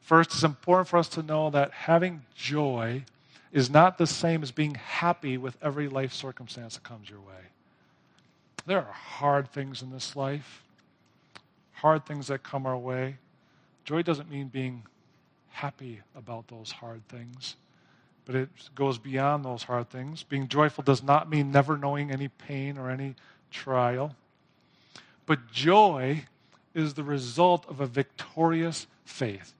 First, 0.05 0.33
it's 0.33 0.43
important 0.43 0.87
for 0.87 0.97
us 0.97 1.09
to 1.09 1.23
know 1.23 1.49
that 1.49 1.71
having 1.71 2.21
joy 2.35 3.05
is 3.51 3.71
not 3.71 3.97
the 3.97 4.05
same 4.05 4.43
as 4.43 4.51
being 4.51 4.75
happy 4.75 5.35
with 5.35 5.57
every 5.63 5.87
life 5.87 6.13
circumstance 6.13 6.75
that 6.75 6.83
comes 6.83 7.09
your 7.09 7.21
way. 7.21 7.49
There 8.67 8.77
are 8.77 8.93
hard 8.93 9.51
things 9.51 9.81
in 9.81 9.89
this 9.89 10.15
life, 10.15 10.63
hard 11.71 12.05
things 12.05 12.27
that 12.27 12.43
come 12.43 12.67
our 12.67 12.77
way. 12.77 13.15
Joy 13.83 14.03
doesn't 14.03 14.29
mean 14.29 14.47
being 14.47 14.83
happy 15.49 16.01
about 16.15 16.49
those 16.49 16.71
hard 16.71 17.07
things, 17.07 17.55
but 18.25 18.35
it 18.35 18.49
goes 18.75 18.99
beyond 18.99 19.43
those 19.43 19.63
hard 19.63 19.89
things. 19.89 20.21
Being 20.21 20.47
joyful 20.47 20.83
does 20.83 21.01
not 21.01 21.31
mean 21.31 21.51
never 21.51 21.79
knowing 21.79 22.11
any 22.11 22.27
pain 22.27 22.77
or 22.77 22.91
any 22.91 23.15
trial. 23.49 24.15
But 25.25 25.51
joy 25.51 26.25
is 26.75 26.93
the 26.93 27.03
result 27.03 27.65
of 27.67 27.79
a 27.79 27.87
victorious 27.87 28.85
faith 29.03 29.55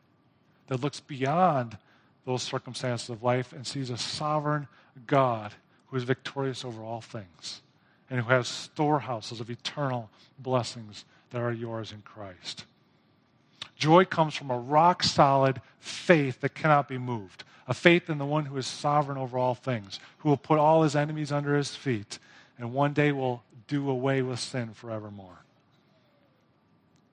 that 0.67 0.81
looks 0.81 0.99
beyond 0.99 1.77
those 2.25 2.43
circumstances 2.43 3.09
of 3.09 3.23
life 3.23 3.53
and 3.53 3.65
sees 3.65 3.89
a 3.89 3.97
sovereign 3.97 4.67
God 5.05 5.53
who 5.87 5.97
is 5.97 6.03
victorious 6.03 6.65
over 6.65 6.81
all 6.81 7.01
things 7.01 7.61
and 8.09 8.19
who 8.19 8.29
has 8.29 8.47
storehouses 8.47 9.39
of 9.39 9.49
eternal 9.49 10.09
blessings 10.39 11.05
that 11.31 11.41
are 11.41 11.51
yours 11.51 11.91
in 11.91 12.01
Christ. 12.01 12.65
Joy 13.75 14.05
comes 14.05 14.35
from 14.35 14.51
a 14.51 14.57
rock 14.57 15.03
solid 15.03 15.61
faith 15.79 16.41
that 16.41 16.55
cannot 16.55 16.87
be 16.87 16.97
moved, 16.97 17.43
a 17.67 17.73
faith 17.73 18.09
in 18.09 18.17
the 18.17 18.25
one 18.25 18.45
who 18.45 18.57
is 18.57 18.65
sovereign 18.65 19.17
over 19.17 19.37
all 19.37 19.55
things, 19.55 19.99
who 20.19 20.29
will 20.29 20.37
put 20.37 20.59
all 20.59 20.83
his 20.83 20.95
enemies 20.95 21.31
under 21.31 21.55
his 21.55 21.75
feet, 21.75 22.19
and 22.57 22.73
one 22.73 22.93
day 22.93 23.11
will 23.11 23.43
do 23.67 23.89
away 23.89 24.21
with 24.21 24.39
sin 24.39 24.73
forevermore. 24.73 25.39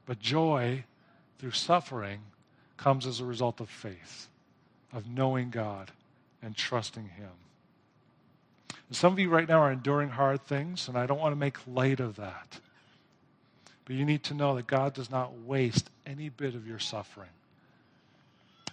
But 0.07 0.21
joy 0.21 0.85
through 1.39 1.53
suffering 1.53 2.21
comes 2.83 3.07
as 3.07 3.21
a 3.21 3.25
result 3.25 3.61
of 3.61 3.71
faith, 3.71 4.29
of 4.93 5.09
knowing 5.09 5.51
God 5.51 5.93
and 6.43 6.57
trusting 6.57 7.09
Him. 7.09 7.31
And 8.89 8.97
some 8.97 9.13
of 9.13 9.19
you 9.21 9.29
right 9.29 9.49
now 9.49 9.61
are 9.61 9.71
enduring 9.71 10.09
hard 10.09 10.45
things, 10.45 10.89
and 10.89 10.99
I 10.99 11.07
don't 11.07 11.21
want 11.21 11.33
to 11.33 11.39
make 11.39 11.57
light 11.67 12.01
of 12.01 12.17
that. 12.17 12.59
But 13.85 13.95
you 13.95 14.05
need 14.05 14.25
to 14.25 14.35
know 14.35 14.57
that 14.57 14.67
God 14.67 14.95
does 14.95 15.11
not 15.11 15.43
waste 15.43 15.91
any 16.05 16.29
bit 16.29 16.57
of 16.57 16.67
your 16.67 16.81
suffering. 16.81 17.29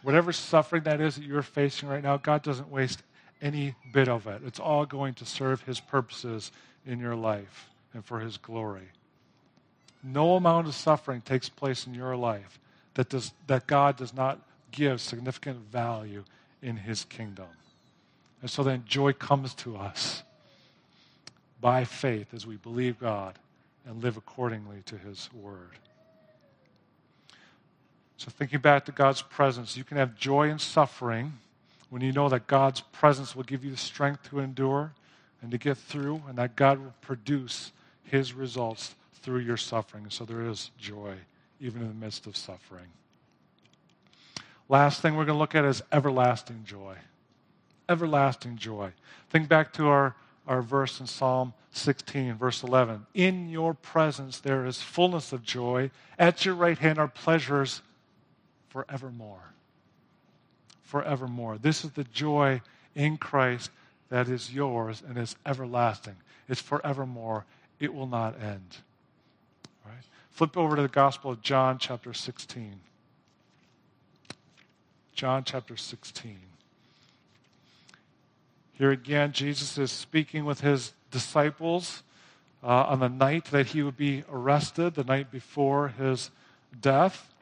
Whatever 0.02 0.32
suffering 0.34 0.84
that 0.84 1.02
is 1.02 1.16
that 1.16 1.24
you're 1.24 1.44
facing 1.44 1.88
right 1.88 2.04
now, 2.04 2.18
God 2.18 2.42
doesn't 2.42 2.72
waste 2.72 3.04
any 3.44 3.76
bit 3.94 4.08
of 4.08 4.26
it. 4.26 4.42
It's 4.44 4.60
all 4.60 4.88
going 4.88 5.14
to 5.16 5.26
serve 5.26 5.62
His 5.62 5.80
purposes 5.80 6.52
in 6.84 7.00
your 7.00 7.16
life 7.16 7.70
and 7.94 8.04
for 8.04 8.22
His 8.22 8.38
glory. 8.38 8.90
No 10.02 10.36
amount 10.36 10.68
of 10.68 10.74
suffering 10.74 11.22
takes 11.22 11.48
place 11.48 11.86
in 11.86 11.94
your 11.94 12.16
life 12.16 12.60
that, 13.00 13.08
does, 13.08 13.32
that 13.48 13.66
God 13.66 13.96
does 13.96 14.14
not 14.14 14.42
give 14.74 15.00
significant 15.00 15.58
value 15.72 16.26
in 16.62 16.76
His 16.76 17.06
kingdom. 17.06 17.46
And 18.42 18.52
so 18.52 18.62
then 18.62 18.84
joy 18.86 19.14
comes 19.14 19.54
to 19.54 19.78
us 19.78 20.22
by 21.62 21.86
faith 21.86 22.34
as 22.34 22.46
we 22.46 22.58
believe 22.58 23.00
God 23.00 23.40
and 23.86 24.04
live 24.04 24.18
accordingly 24.18 24.82
to 24.88 24.98
His 24.98 25.30
word. 25.34 25.80
So, 28.18 28.30
thinking 28.32 28.60
back 28.60 28.84
to 28.88 28.92
God's 28.92 29.22
presence, 29.22 29.78
you 29.78 29.86
can 29.86 29.96
have 29.96 30.18
joy 30.18 30.50
in 30.50 30.60
suffering 30.60 31.32
when 31.90 32.02
you 32.02 32.12
know 32.12 32.28
that 32.28 32.48
God's 32.48 32.82
presence 32.82 33.34
will 33.34 33.44
give 33.44 33.64
you 33.64 33.72
the 33.72 33.78
strength 33.78 34.30
to 34.30 34.40
endure 34.40 34.92
and 35.42 35.52
to 35.52 35.58
get 35.58 35.78
through, 35.78 36.22
and 36.28 36.38
that 36.38 36.58
God 36.58 36.80
will 36.80 36.94
produce 37.00 37.72
His 38.04 38.34
results 38.34 38.94
through 39.22 39.40
your 39.40 39.56
suffering. 39.56 40.08
So, 40.10 40.26
there 40.26 40.46
is 40.46 40.72
joy 40.78 41.16
even 41.60 41.82
in 41.82 41.88
the 41.88 41.94
midst 41.94 42.28
of 42.28 42.38
suffering. 42.38 42.88
Last 44.68 45.02
thing 45.02 45.16
we're 45.16 45.26
going 45.26 45.36
to 45.36 45.40
look 45.40 45.56
at 45.56 45.66
is 45.66 45.82
everlasting 45.92 46.64
joy. 46.64 46.96
Everlasting 47.88 48.58
joy. 48.58 48.92
Think 49.30 49.50
back 49.50 49.74
to 49.74 49.88
our, 49.88 50.16
our 50.48 50.62
verse 50.62 51.00
in 51.00 51.08
Psalm 51.08 51.54
16, 51.72 52.36
verse 52.36 52.64
11. 52.64 53.06
In 53.16 53.50
your 53.50 53.74
presence 53.74 54.40
there 54.40 54.66
is 54.66 54.82
fullness 54.82 55.34
of 55.34 55.44
joy. 55.44 55.90
At 56.18 56.46
your 56.46 56.56
right 56.56 56.78
hand 56.78 57.00
are 57.00 57.08
pleasures 57.08 57.82
forevermore. 58.70 59.54
Forevermore. 60.84 61.58
This 61.58 61.84
is 61.84 61.92
the 61.92 62.04
joy 62.06 62.62
in 62.96 63.18
Christ 63.18 63.72
that 64.10 64.28
is 64.28 64.54
yours 64.54 65.02
and 65.08 65.18
is 65.18 65.36
everlasting. 65.46 66.16
It's 66.48 66.62
forevermore. 66.62 67.46
It 67.80 67.94
will 67.94 68.08
not 68.08 68.40
end. 68.42 68.78
Flip 70.40 70.56
over 70.56 70.78
to 70.78 70.82
the 70.82 70.88
Gospel 70.88 71.32
of 71.32 71.42
John, 71.42 71.78
chapter 71.80 72.14
16. 72.14 72.80
John 75.14 75.44
chapter 75.44 75.76
16. 75.76 76.40
Here 78.72 78.92
again, 78.92 79.34
Jesus 79.34 79.78
is 79.78 79.92
speaking 79.92 80.46
with 80.46 80.62
his 80.62 80.94
disciples 81.12 82.04
uh, 82.64 82.84
on 82.84 83.02
the 83.02 83.10
night 83.10 83.48
that 83.52 83.66
he 83.68 83.84
would 83.84 83.98
be 83.98 84.24
arrested, 84.32 84.96
the 84.96 85.04
night 85.04 85.30
before 85.30 85.90
his 85.90 86.32
death. 86.80 87.34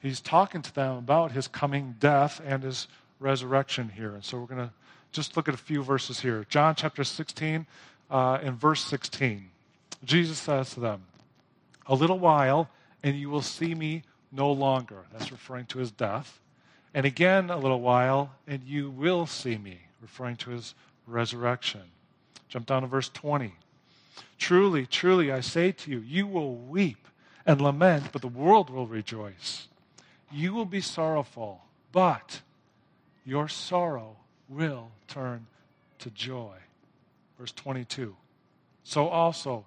He's 0.00 0.18
talking 0.18 0.62
to 0.62 0.74
them 0.74 0.96
about 0.96 1.30
his 1.30 1.46
coming 1.46 1.94
death 2.00 2.40
and 2.44 2.64
his 2.64 2.88
resurrection 3.20 3.88
here. 3.88 4.16
And 4.16 4.24
so 4.24 4.40
we're 4.40 4.46
going 4.46 4.66
to 4.66 4.72
just 5.12 5.36
look 5.36 5.46
at 5.46 5.54
a 5.54 5.58
few 5.58 5.84
verses 5.84 6.18
here. 6.18 6.44
John 6.48 6.74
chapter 6.74 7.04
16, 7.04 7.68
uh, 8.10 8.38
in 8.42 8.56
verse 8.56 8.82
16. 8.82 9.48
Jesus 10.04 10.40
says 10.40 10.74
to 10.74 10.80
them, 10.80 11.04
A 11.86 11.94
little 11.94 12.18
while, 12.18 12.70
and 13.02 13.16
you 13.16 13.30
will 13.30 13.42
see 13.42 13.74
me 13.74 14.02
no 14.30 14.50
longer. 14.50 15.04
That's 15.12 15.30
referring 15.30 15.66
to 15.66 15.78
his 15.78 15.90
death. 15.90 16.40
And 16.94 17.06
again, 17.06 17.50
a 17.50 17.58
little 17.58 17.80
while, 17.80 18.32
and 18.46 18.62
you 18.64 18.90
will 18.90 19.26
see 19.26 19.56
me, 19.58 19.80
referring 20.00 20.36
to 20.36 20.50
his 20.50 20.74
resurrection. 21.06 21.82
Jump 22.48 22.66
down 22.66 22.82
to 22.82 22.88
verse 22.88 23.08
20. 23.08 23.54
Truly, 24.38 24.86
truly, 24.86 25.32
I 25.32 25.40
say 25.40 25.72
to 25.72 25.90
you, 25.90 25.98
you 26.00 26.26
will 26.26 26.54
weep 26.54 27.08
and 27.46 27.60
lament, 27.60 28.06
but 28.12 28.22
the 28.22 28.28
world 28.28 28.70
will 28.70 28.86
rejoice. 28.86 29.68
You 30.30 30.52
will 30.52 30.64
be 30.64 30.80
sorrowful, 30.80 31.62
but 31.92 32.40
your 33.24 33.48
sorrow 33.48 34.16
will 34.48 34.90
turn 35.08 35.46
to 36.00 36.10
joy. 36.10 36.56
Verse 37.38 37.52
22. 37.52 38.16
So 38.84 39.08
also, 39.08 39.64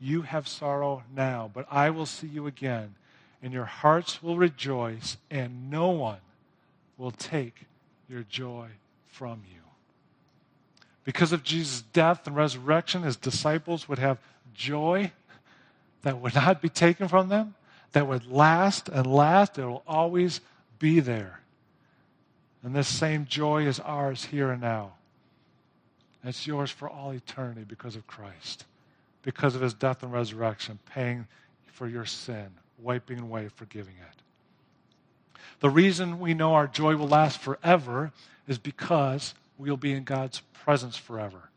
you 0.00 0.22
have 0.22 0.46
sorrow 0.46 1.02
now, 1.14 1.50
but 1.52 1.66
I 1.70 1.90
will 1.90 2.06
see 2.06 2.26
you 2.26 2.46
again, 2.46 2.94
and 3.42 3.52
your 3.52 3.64
hearts 3.64 4.22
will 4.22 4.36
rejoice, 4.36 5.16
and 5.30 5.70
no 5.70 5.90
one 5.90 6.20
will 6.96 7.10
take 7.10 7.66
your 8.08 8.22
joy 8.22 8.68
from 9.06 9.42
you. 9.50 9.60
Because 11.04 11.32
of 11.32 11.42
Jesus' 11.42 11.82
death 11.92 12.26
and 12.26 12.36
resurrection, 12.36 13.02
his 13.02 13.16
disciples 13.16 13.88
would 13.88 13.98
have 13.98 14.18
joy 14.54 15.12
that 16.02 16.20
would 16.20 16.34
not 16.34 16.60
be 16.60 16.68
taken 16.68 17.08
from 17.08 17.28
them, 17.28 17.54
that 17.92 18.06
would 18.06 18.26
last 18.26 18.88
and 18.88 19.06
last. 19.06 19.58
It 19.58 19.64
will 19.64 19.82
always 19.86 20.40
be 20.78 21.00
there. 21.00 21.40
And 22.62 22.74
this 22.74 22.88
same 22.88 23.24
joy 23.26 23.66
is 23.66 23.80
ours 23.80 24.26
here 24.26 24.50
and 24.50 24.60
now. 24.60 24.92
It's 26.24 26.46
yours 26.46 26.70
for 26.70 26.88
all 26.88 27.12
eternity 27.12 27.64
because 27.66 27.96
of 27.96 28.06
Christ, 28.06 28.64
because 29.22 29.54
of 29.54 29.60
his 29.60 29.74
death 29.74 30.02
and 30.02 30.12
resurrection, 30.12 30.78
paying 30.94 31.26
for 31.66 31.88
your 31.88 32.04
sin, 32.04 32.48
wiping 32.78 33.20
away, 33.20 33.48
forgiving 33.48 33.94
it. 33.94 34.22
The 35.60 35.70
reason 35.70 36.20
we 36.20 36.34
know 36.34 36.54
our 36.54 36.66
joy 36.66 36.96
will 36.96 37.08
last 37.08 37.40
forever 37.40 38.12
is 38.46 38.58
because 38.58 39.34
we'll 39.56 39.76
be 39.76 39.92
in 39.92 40.04
God's 40.04 40.40
presence 40.52 40.96
forever. 40.96 41.50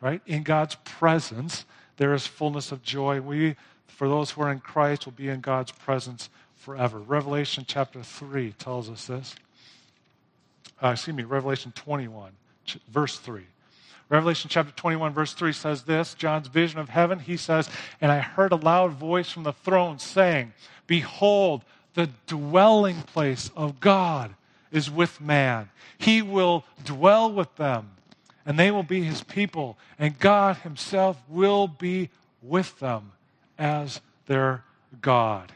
Right? 0.00 0.20
In 0.26 0.42
God's 0.42 0.74
presence, 0.84 1.64
there 1.96 2.12
is 2.12 2.26
fullness 2.26 2.72
of 2.72 2.82
joy. 2.82 3.20
We, 3.20 3.56
for 3.86 4.08
those 4.08 4.30
who 4.30 4.42
are 4.42 4.52
in 4.52 4.60
Christ, 4.60 5.06
will 5.06 5.12
be 5.12 5.28
in 5.28 5.40
God's 5.40 5.72
presence 5.72 6.28
forever. 6.56 6.98
Revelation 6.98 7.64
chapter 7.66 8.02
3 8.02 8.52
tells 8.52 8.90
us 8.90 9.06
this. 9.06 9.34
Uh, 10.82 10.88
excuse 10.88 11.16
me, 11.16 11.22
Revelation 11.22 11.72
21, 11.74 12.32
verse 12.88 13.18
3. 13.18 13.42
Revelation 14.08 14.48
chapter 14.48 14.72
21, 14.72 15.12
verse 15.12 15.32
3 15.32 15.52
says 15.52 15.82
this 15.82 16.14
John's 16.14 16.48
vision 16.48 16.78
of 16.78 16.88
heaven, 16.88 17.18
he 17.18 17.36
says, 17.36 17.68
And 18.00 18.12
I 18.12 18.20
heard 18.20 18.52
a 18.52 18.56
loud 18.56 18.92
voice 18.92 19.30
from 19.30 19.42
the 19.42 19.52
throne 19.52 19.98
saying, 19.98 20.52
Behold, 20.86 21.64
the 21.94 22.10
dwelling 22.26 23.02
place 23.02 23.50
of 23.56 23.80
God 23.80 24.34
is 24.70 24.90
with 24.90 25.20
man. 25.20 25.70
He 25.98 26.22
will 26.22 26.64
dwell 26.84 27.32
with 27.32 27.56
them, 27.56 27.90
and 28.44 28.58
they 28.58 28.70
will 28.70 28.84
be 28.84 29.02
his 29.02 29.22
people, 29.22 29.76
and 29.98 30.18
God 30.18 30.58
himself 30.58 31.20
will 31.28 31.66
be 31.66 32.10
with 32.42 32.78
them 32.78 33.12
as 33.58 34.00
their 34.26 34.62
God. 35.00 35.52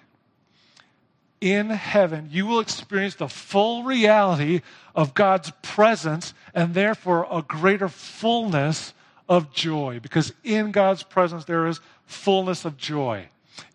In 1.41 1.71
heaven, 1.71 2.29
you 2.31 2.47
will 2.47 2.61
experience 2.61 3.15
the 3.15 3.29
full 3.29 3.83
reality 3.85 4.61
of 4.95 5.15
God's 5.15 5.51
presence 5.63 6.35
and 6.55 6.75
therefore 6.75 7.27
a 7.31 7.41
greater 7.41 7.89
fullness 7.89 8.93
of 9.29 9.53
joy. 9.53 10.01
Because 10.03 10.35
in 10.45 10.71
God's 10.71 11.03
presence, 11.03 11.47
there 11.47 11.67
is 11.67 11.81
fullness 12.05 12.67
of 12.67 12.77
joy. 12.77 13.29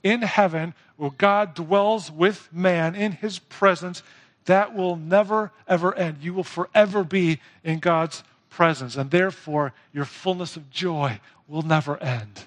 In 0.03 0.21
heaven, 0.21 0.75
where 0.97 1.09
God 1.09 1.55
dwells 1.55 2.11
with 2.11 2.49
man 2.53 2.93
in 2.93 3.13
his 3.13 3.39
presence, 3.39 4.03
that 4.45 4.75
will 4.75 4.95
never, 4.95 5.51
ever 5.67 5.95
end. 5.95 6.17
You 6.21 6.35
will 6.35 6.43
forever 6.43 7.03
be 7.03 7.39
in 7.63 7.79
God's 7.79 8.23
presence, 8.49 8.95
and 8.95 9.09
therefore 9.09 9.73
your 9.91 10.05
fullness 10.05 10.55
of 10.55 10.69
joy 10.69 11.19
will 11.47 11.63
never 11.63 11.97
end. 11.97 12.43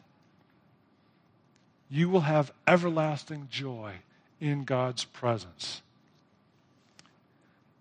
You 1.91 2.09
will 2.09 2.21
have 2.21 2.53
everlasting 2.67 3.49
joy 3.51 3.95
in 4.41 4.65
God's 4.65 5.05
presence. 5.05 5.83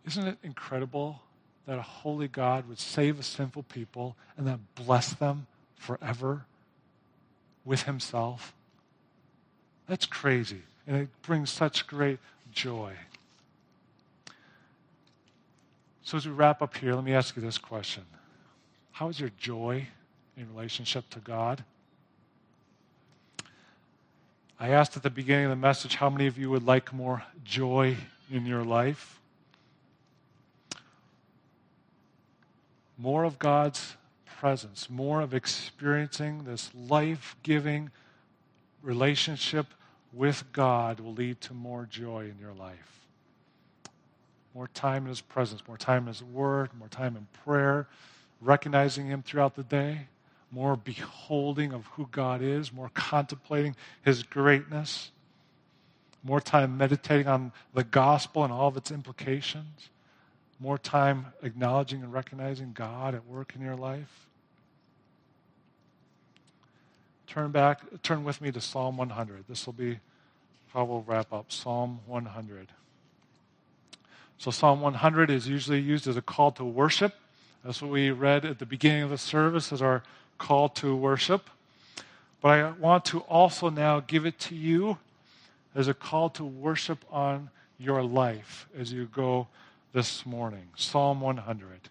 Isn't 0.06 0.28
it 0.28 0.38
incredible 0.44 1.22
that 1.66 1.78
a 1.78 1.82
holy 1.82 2.28
God 2.28 2.68
would 2.68 2.80
save 2.80 3.20
a 3.20 3.24
sinful 3.24 3.64
people 3.64 4.16
and 4.38 4.48
then 4.48 4.66
bless 4.76 5.14
them 5.14 5.48
forever 5.76 6.46
with 7.66 7.84
Himself? 7.84 8.54
That's 9.88 10.06
crazy. 10.06 10.62
And 10.86 10.98
it 10.98 11.10
brings 11.22 11.50
such 11.50 11.88
great 11.88 12.20
joy. 12.52 12.94
So, 16.04 16.16
as 16.16 16.26
we 16.26 16.32
wrap 16.32 16.62
up 16.62 16.78
here, 16.78 16.94
let 16.94 17.04
me 17.04 17.14
ask 17.14 17.36
you 17.36 17.42
this 17.42 17.58
question 17.58 18.06
How 18.94 19.10
is 19.10 19.20
your 19.20 19.32
joy 19.38 19.88
in 20.38 20.48
relationship 20.54 21.10
to 21.10 21.20
God? 21.20 21.66
I 24.60 24.70
asked 24.70 24.98
at 24.98 25.04
the 25.04 25.10
beginning 25.10 25.46
of 25.46 25.50
the 25.52 25.56
message 25.56 25.96
how 25.96 26.10
many 26.10 26.28
of 26.28 26.38
you 26.38 26.50
would 26.50 26.66
like 26.66 26.94
more 26.94 27.24
joy 27.44 27.98
in 28.32 28.46
your 28.46 28.64
life? 28.64 29.20
More 32.98 33.24
of 33.24 33.38
God's 33.38 33.96
presence, 34.26 34.90
more 34.90 35.22
of 35.22 35.34
experiencing 35.34 36.44
this 36.44 36.72
life 36.74 37.36
giving 37.44 37.92
relationship 38.82 39.68
with 40.12 40.44
God 40.52 41.00
will 41.00 41.14
lead 41.14 41.42
to 41.42 41.54
more 41.54 41.86
joy 41.86 42.30
in 42.32 42.40
your 42.40 42.54
life 42.54 42.98
more 44.58 44.68
time 44.70 45.04
in 45.04 45.10
His 45.10 45.22
presence, 45.22 45.62
more 45.68 45.78
time 45.78 46.04
in 46.04 46.08
His 46.08 46.24
Word, 46.24 46.72
more 46.80 46.88
time 46.88 47.16
in 47.16 47.28
prayer, 47.46 47.88
recognizing 48.42 49.06
Him 49.06 49.22
throughout 49.22 49.56
the 49.56 49.62
day, 49.62 50.08
more 50.52 50.76
beholding 50.76 51.74
of 51.74 51.86
who 51.88 52.08
God 52.12 52.42
is, 52.42 52.72
more 52.72 52.90
contemplating 52.94 53.76
His 54.04 54.24
greatness, 54.24 55.12
more 56.24 56.42
time 56.42 56.78
meditating 56.78 57.28
on 57.28 57.52
the 57.74 57.84
gospel 57.84 58.44
and 58.44 58.52
all 58.52 58.68
of 58.68 58.78
its 58.78 58.92
implications, 58.92 59.90
more 60.60 60.78
time 60.78 61.28
acknowledging 61.44 62.02
and 62.02 62.12
recognizing 62.12 62.72
God 62.74 63.14
at 63.14 63.26
work 63.26 63.54
in 63.56 63.62
your 63.62 63.76
life. 63.76 64.28
Turn 67.28 67.52
back, 67.52 67.82
turn 68.04 68.24
with 68.24 68.42
me 68.42 68.52
to 68.52 68.62
Psalm 68.62 68.98
100. 68.98 69.46
This 69.48 69.66
will 69.66 69.74
be 69.74 70.00
how 70.74 70.86
we'll 70.86 71.04
wrap 71.08 71.34
up. 71.34 71.52
Psalm 71.52 72.00
100. 72.06 72.70
So, 74.38 74.52
Psalm 74.52 74.82
100 74.82 75.30
is 75.30 75.48
usually 75.48 75.80
used 75.80 76.08
as 76.08 76.16
a 76.16 76.22
call 76.22 76.52
to 76.54 76.64
worship. 76.64 77.16
That's 77.66 77.82
what 77.82 77.92
we 77.92 78.12
read 78.12 78.46
at 78.46 78.60
the 78.60 78.66
beginning 78.66 79.04
of 79.04 79.10
the 79.10 79.18
service 79.18 79.74
as 79.74 79.82
our 79.82 80.04
call 80.38 80.70
to 80.70 80.96
worship. 80.96 81.50
But 82.42 82.50
I 82.50 82.72
want 82.72 83.06
to 83.06 83.20
also 83.22 83.70
now 83.70 84.00
give 84.00 84.26
it 84.26 84.40
to 84.42 84.56
you 84.56 84.98
as 85.76 85.88
a 85.88 85.94
call 85.94 86.30
to 86.32 86.44
worship 86.44 87.04
on 87.12 87.50
your 87.78 88.04
life 88.04 88.68
as 88.78 88.92
you 88.94 89.06
go 89.06 89.48
this 89.94 90.26
morning. 90.26 90.70
Psalm 90.76 91.22
100. 91.22 91.90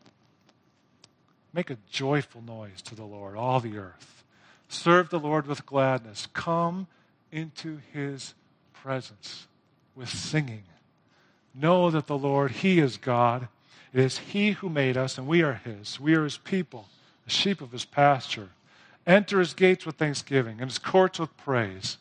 Make 1.53 1.71
a 1.71 1.79
joyful 1.91 2.43
noise 2.43 2.83
to 2.83 2.95
the 2.95 3.05
Lord, 3.05 3.37
all 3.37 3.61
the 3.61 3.79
earth. 3.79 4.25
Serve 4.69 5.11
the 5.11 5.21
Lord 5.21 5.47
with 5.47 5.65
gladness. 5.65 6.29
Come 6.33 6.87
into 7.33 7.79
his 7.93 8.35
presence 8.73 9.47
with 9.95 10.09
singing. 10.09 10.65
Know 11.55 11.91
that 11.91 12.07
the 12.07 12.19
Lord, 12.19 12.51
He 12.51 12.79
is 12.79 12.99
God. 12.99 13.49
It 13.93 14.01
is 14.01 14.19
He 14.19 14.53
who 14.53 14.69
made 14.69 14.97
us, 14.97 15.17
and 15.17 15.27
we 15.27 15.43
are 15.43 15.55
His. 15.55 15.99
We 15.99 16.15
are 16.15 16.25
His 16.25 16.37
people, 16.37 16.89
the 17.27 17.31
sheep 17.31 17.61
of 17.61 17.73
His 17.73 17.85
pasture. 17.85 18.49
Enter 19.07 19.41
His 19.41 19.53
gates 19.53 19.85
with 19.85 19.97
thanksgiving 19.97 20.61
and 20.61 20.71
His 20.71 20.79
courts 20.79 21.19
with 21.19 21.37
praise. 21.37 21.99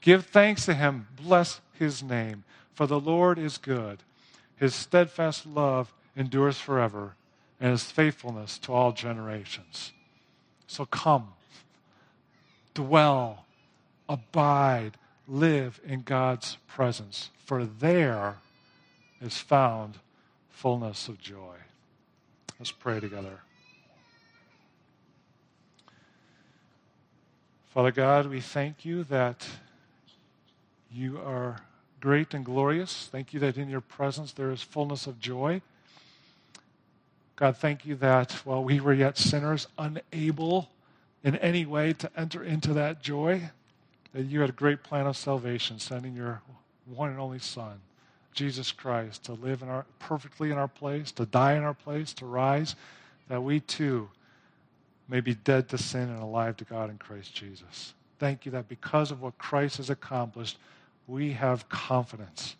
Give 0.00 0.24
thanks 0.24 0.64
to 0.64 0.74
Him. 0.74 1.08
Bless 1.20 1.60
His 1.78 2.02
name. 2.02 2.44
For 2.72 2.86
the 2.86 3.00
Lord 3.00 3.38
is 3.38 3.58
good. 3.58 3.98
His 4.56 4.74
steadfast 4.74 5.46
love 5.46 5.92
endures 6.16 6.58
forever, 6.58 7.14
and 7.60 7.72
His 7.72 7.84
faithfulness 7.90 8.58
to 8.58 8.72
all 8.72 8.92
generations. 8.92 9.92
So 10.66 10.84
come, 10.86 11.28
dwell, 12.74 13.44
abide, 14.08 14.92
live 15.26 15.80
in 15.84 16.02
God's 16.02 16.56
presence, 16.66 17.30
for 17.44 17.64
there 17.64 18.36
is 19.20 19.38
found 19.38 19.98
fullness 20.50 21.08
of 21.08 21.20
joy. 21.20 21.56
Let's 22.58 22.72
pray 22.72 23.00
together. 23.00 23.40
Father 27.78 27.92
God, 27.92 28.26
we 28.26 28.40
thank 28.40 28.84
you 28.84 29.04
that 29.04 29.46
you 30.90 31.20
are 31.24 31.60
great 32.00 32.34
and 32.34 32.44
glorious. 32.44 33.08
Thank 33.12 33.32
you 33.32 33.38
that 33.38 33.56
in 33.56 33.68
your 33.68 33.80
presence 33.80 34.32
there 34.32 34.50
is 34.50 34.60
fullness 34.60 35.06
of 35.06 35.20
joy. 35.20 35.62
God, 37.36 37.56
thank 37.56 37.86
you 37.86 37.94
that 37.94 38.32
while 38.44 38.64
we 38.64 38.80
were 38.80 38.94
yet 38.94 39.16
sinners, 39.16 39.68
unable 39.78 40.68
in 41.22 41.36
any 41.36 41.66
way 41.66 41.92
to 41.92 42.10
enter 42.16 42.42
into 42.42 42.72
that 42.72 43.00
joy, 43.00 43.48
that 44.12 44.24
you 44.24 44.40
had 44.40 44.50
a 44.50 44.54
great 44.54 44.82
plan 44.82 45.06
of 45.06 45.16
salvation, 45.16 45.78
sending 45.78 46.16
your 46.16 46.42
one 46.84 47.10
and 47.10 47.20
only 47.20 47.38
Son 47.38 47.78
Jesus 48.32 48.72
Christ 48.72 49.22
to 49.26 49.34
live 49.34 49.62
in 49.62 49.68
our, 49.68 49.86
perfectly 50.00 50.50
in 50.50 50.58
our 50.58 50.66
place, 50.66 51.12
to 51.12 51.26
die 51.26 51.52
in 51.54 51.62
our 51.62 51.74
place, 51.74 52.12
to 52.14 52.26
rise, 52.26 52.74
that 53.28 53.40
we 53.40 53.60
too 53.60 54.08
may 55.08 55.20
be 55.20 55.34
dead 55.34 55.68
to 55.70 55.78
sin 55.78 56.08
and 56.10 56.22
alive 56.22 56.56
to 56.58 56.64
God 56.64 56.90
in 56.90 56.98
Christ 56.98 57.34
Jesus. 57.34 57.94
Thank 58.18 58.44
you 58.44 58.52
that 58.52 58.68
because 58.68 59.10
of 59.10 59.22
what 59.22 59.38
Christ 59.38 59.78
has 59.78 59.90
accomplished, 59.90 60.58
we 61.06 61.32
have 61.32 61.68
confidence 61.68 62.56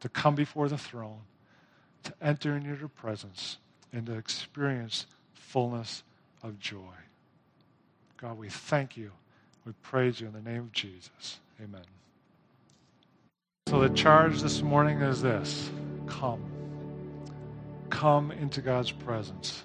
to 0.00 0.08
come 0.08 0.34
before 0.34 0.68
the 0.68 0.76
throne, 0.76 1.20
to 2.02 2.12
enter 2.20 2.56
into 2.56 2.76
your 2.76 2.88
presence, 2.88 3.56
and 3.92 4.04
to 4.06 4.14
experience 4.14 5.06
fullness 5.32 6.02
of 6.42 6.58
joy. 6.58 6.92
God, 8.18 8.36
we 8.36 8.50
thank 8.50 8.96
you. 8.96 9.10
We 9.64 9.72
praise 9.82 10.20
you 10.20 10.26
in 10.26 10.34
the 10.34 10.42
name 10.42 10.60
of 10.60 10.72
Jesus. 10.72 11.40
Amen. 11.62 11.84
So 13.68 13.80
the 13.80 13.88
charge 13.90 14.42
this 14.42 14.60
morning 14.60 15.00
is 15.00 15.22
this 15.22 15.70
come. 16.06 16.42
Come 17.88 18.30
into 18.32 18.60
God's 18.60 18.90
presence 18.90 19.64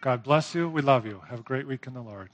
God 0.00 0.22
bless 0.22 0.54
you. 0.54 0.68
We 0.68 0.82
love 0.82 1.06
you. 1.06 1.22
Have 1.28 1.40
a 1.40 1.42
great 1.42 1.66
week 1.66 1.86
in 1.86 1.94
the 1.94 2.00
Lord. 2.00 2.30